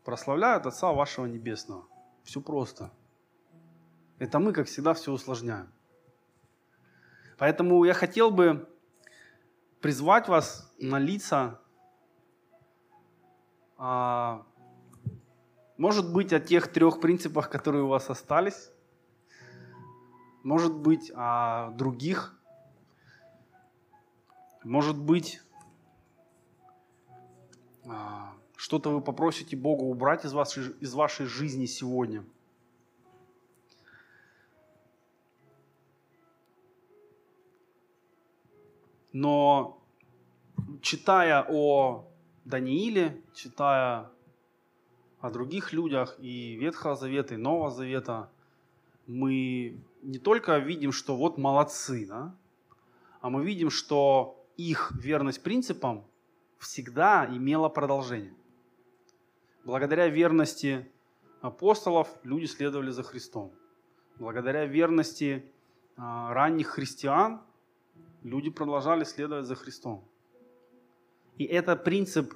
[0.05, 1.87] прославляют Отца вашего Небесного.
[2.25, 2.93] Все просто.
[4.19, 5.73] Это мы, как всегда, все усложняем.
[7.39, 8.69] Поэтому я хотел бы
[9.81, 11.59] призвать вас молиться,
[13.79, 14.45] а,
[15.79, 18.71] может быть, о тех трех принципах, которые у вас остались,
[20.43, 22.37] может быть, о других,
[24.65, 25.41] может быть,
[27.87, 32.25] а, что-то вы попросите Бога убрать из вашей, из вашей жизни сегодня.
[39.13, 39.83] Но
[40.83, 42.07] читая о
[42.45, 44.11] Данииле, читая
[45.21, 48.31] о других людях и Ветхого Завета, и Нового Завета,
[49.07, 52.35] мы не только видим, что вот молодцы, да,
[53.21, 56.05] а мы видим, что их верность принципам
[56.59, 58.35] всегда имела продолжение.
[59.65, 60.91] Благодаря верности
[61.41, 63.53] апостолов люди следовали за Христом.
[64.19, 65.45] Благодаря верности
[65.97, 67.41] а, ранних христиан
[68.23, 70.05] люди продолжали следовать за Христом.
[71.37, 72.35] И это принцип,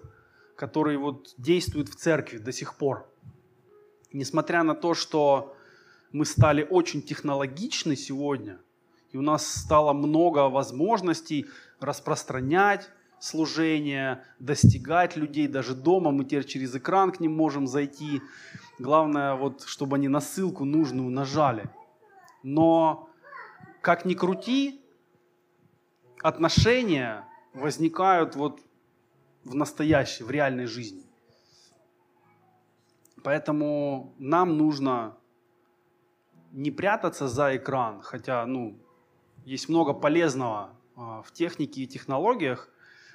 [0.57, 3.07] который вот действует в церкви до сих пор.
[4.13, 5.54] Несмотря на то, что
[6.15, 8.61] мы стали очень технологичны сегодня,
[9.11, 11.47] и у нас стало много возможностей
[11.81, 12.89] распространять
[13.19, 16.13] служение, достигать людей даже дома.
[16.13, 18.23] Мы теперь через экран к ним можем зайти.
[18.79, 21.69] Главное, вот, чтобы они на ссылку нужную нажали.
[22.45, 23.11] Но
[23.81, 24.81] как ни крути,
[26.23, 28.61] отношения возникают вот
[29.43, 31.03] в настоящей, в реальной жизни.
[33.25, 35.17] Поэтому нам нужно
[36.55, 38.79] не прятаться за экран, хотя ну,
[39.45, 42.71] есть много полезного а, в технике и технологиях,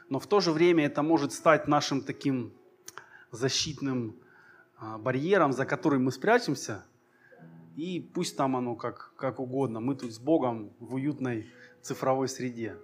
[0.09, 2.53] но в то же время это может стать нашим таким
[3.31, 4.17] защитным
[4.77, 6.83] а, барьером, за который мы спрячемся,
[7.77, 11.49] и пусть там оно как, как угодно, мы тут с Богом в уютной
[11.81, 12.75] цифровой среде.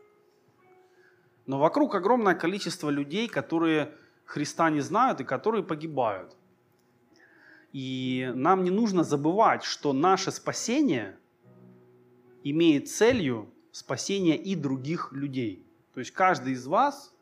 [1.45, 3.93] Но вокруг огромное количество людей, которые
[4.23, 6.37] Христа не знают и которые погибают.
[7.75, 11.17] И нам не нужно забывать, что наше спасение
[12.41, 15.67] имеет целью спасение и других людей.
[15.93, 17.13] То есть каждый из вас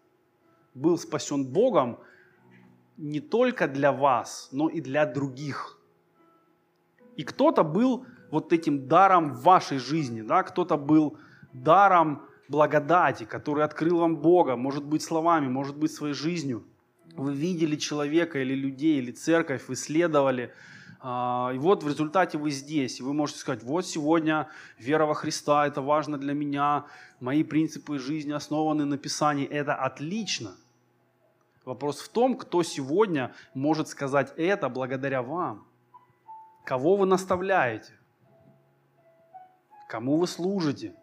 [0.76, 1.98] был спасен Богом
[2.98, 5.80] не только для вас, но и для других.
[7.16, 10.44] И кто-то был вот этим даром в вашей жизни, да?
[10.44, 11.18] кто-то был
[11.52, 16.64] даром благодати, который открыл вам Бога, может быть словами, может быть своей жизнью.
[17.16, 20.54] Вы видели человека или людей, или церковь, вы исследовали,
[21.00, 24.48] а, и вот в результате вы здесь, и вы можете сказать, вот сегодня
[24.80, 26.86] вера во Христа, это важно для меня,
[27.20, 30.56] мои принципы жизни основаны на Писании, это отлично.
[31.66, 35.68] Вопрос в том, кто сегодня может сказать это благодаря вам.
[36.64, 37.94] Кого вы наставляете?
[39.90, 40.96] Кому вы служите?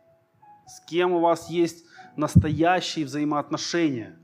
[0.66, 1.84] С кем у вас есть
[2.16, 4.18] настоящие взаимоотношения,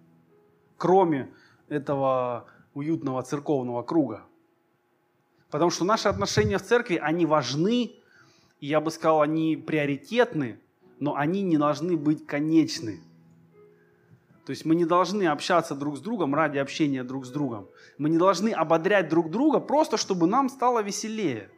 [0.76, 1.32] кроме
[1.68, 4.24] этого уютного церковного круга?
[5.50, 7.92] Потому что наши отношения в церкви, они важны,
[8.60, 10.58] и я бы сказал, они приоритетны,
[10.98, 13.00] но они не должны быть конечны.
[14.46, 17.68] То есть мы не должны общаться друг с другом ради общения друг с другом.
[17.98, 21.50] Мы не должны ободрять друг друга просто, чтобы нам стало веселее.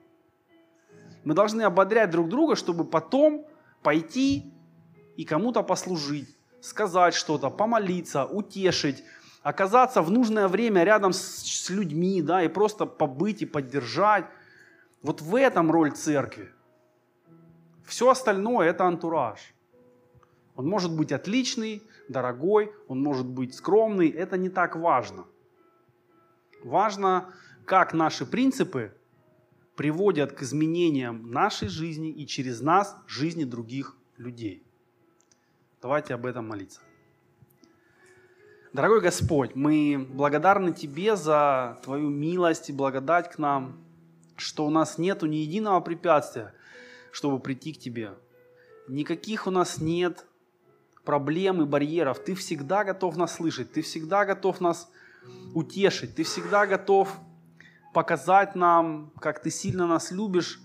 [1.23, 3.45] Мы должны ободрять друг друга, чтобы потом
[3.83, 4.55] пойти
[5.17, 9.05] и кому-то послужить, сказать что-то, помолиться, утешить,
[9.49, 14.27] оказаться в нужное время рядом с, с людьми, да, и просто побыть и поддержать.
[15.03, 16.53] Вот в этом роль церкви.
[17.85, 19.55] Все остальное– это антураж.
[20.55, 25.25] Он может быть отличный, дорогой, он может быть скромный, это не так важно.
[26.63, 27.33] Важно,
[27.65, 28.93] как наши принципы
[29.77, 34.63] приводят к изменениям нашей жизни и через нас жизни других людей.
[35.81, 36.81] Давайте об этом молиться.
[38.75, 43.79] Дорогой Господь, мы благодарны Тебе за Твою милость и благодать к нам,
[44.37, 46.53] что у нас нету ни единого препятствия,
[47.11, 48.13] чтобы прийти к Тебе.
[48.87, 50.27] Никаких у нас нет
[51.05, 52.23] проблем и барьеров.
[52.23, 54.91] Ты всегда готов нас слышать, Ты всегда готов нас
[55.55, 57.11] утешить, Ты всегда готов
[57.95, 60.61] показать нам, как Ты сильно нас любишь.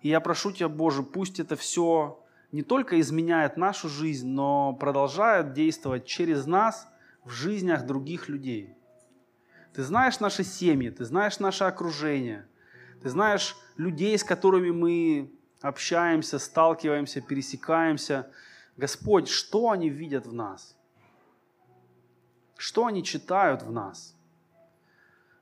[0.00, 5.52] И я прошу Тебя, Боже, пусть это все не только изменяет нашу жизнь, но продолжает
[5.52, 6.90] действовать через нас
[7.30, 8.74] в жизнях других людей.
[9.72, 12.48] Ты знаешь наши семьи, ты знаешь наше окружение,
[13.02, 18.30] ты знаешь людей, с которыми мы общаемся, сталкиваемся, пересекаемся.
[18.76, 20.76] Господь, что они видят в нас?
[22.56, 24.16] Что они читают в нас?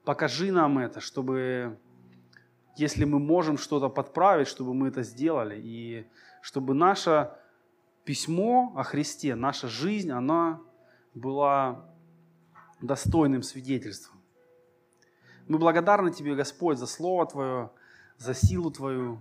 [0.04, 1.78] Покажи нам это, чтобы,
[2.76, 6.06] если мы можем что-то подправить, чтобы мы это сделали, и
[6.42, 7.30] чтобы наше
[8.04, 10.60] письмо о Христе, наша жизнь, она
[11.18, 11.84] была
[12.80, 14.18] достойным свидетельством.
[15.46, 17.70] Мы благодарны Тебе, Господь, за Слово Твое,
[18.18, 19.20] за силу Твою,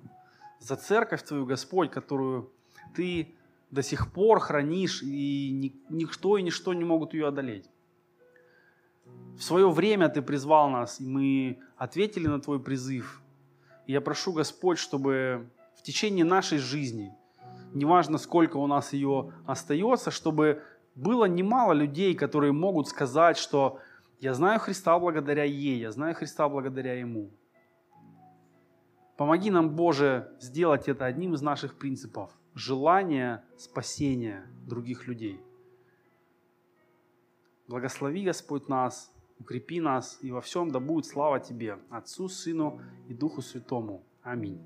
[0.60, 2.52] за церковь Твою, Господь, которую
[2.96, 3.36] Ты
[3.72, 7.70] до сих пор хранишь, и никто и ничто не могут ее одолеть.
[9.38, 13.22] В свое время Ты призвал нас, и мы ответили на Твой призыв.
[13.86, 17.14] И я прошу, Господь, чтобы в течение нашей жизни,
[17.74, 20.64] неважно сколько у нас ее остается, чтобы
[20.98, 23.80] было немало людей, которые могут сказать, что
[24.20, 27.30] я знаю Христа благодаря ей, я знаю Христа благодаря Ему.
[29.16, 35.40] Помоги нам, Боже, сделать это одним из наших принципов– желание спасения других людей.
[37.68, 43.14] Благослови, Господь, нас, укрепи нас, и во всем да будет слава Тебе, Отцу, Сыну и
[43.14, 44.04] Духу Святому.
[44.24, 44.62] Аминь.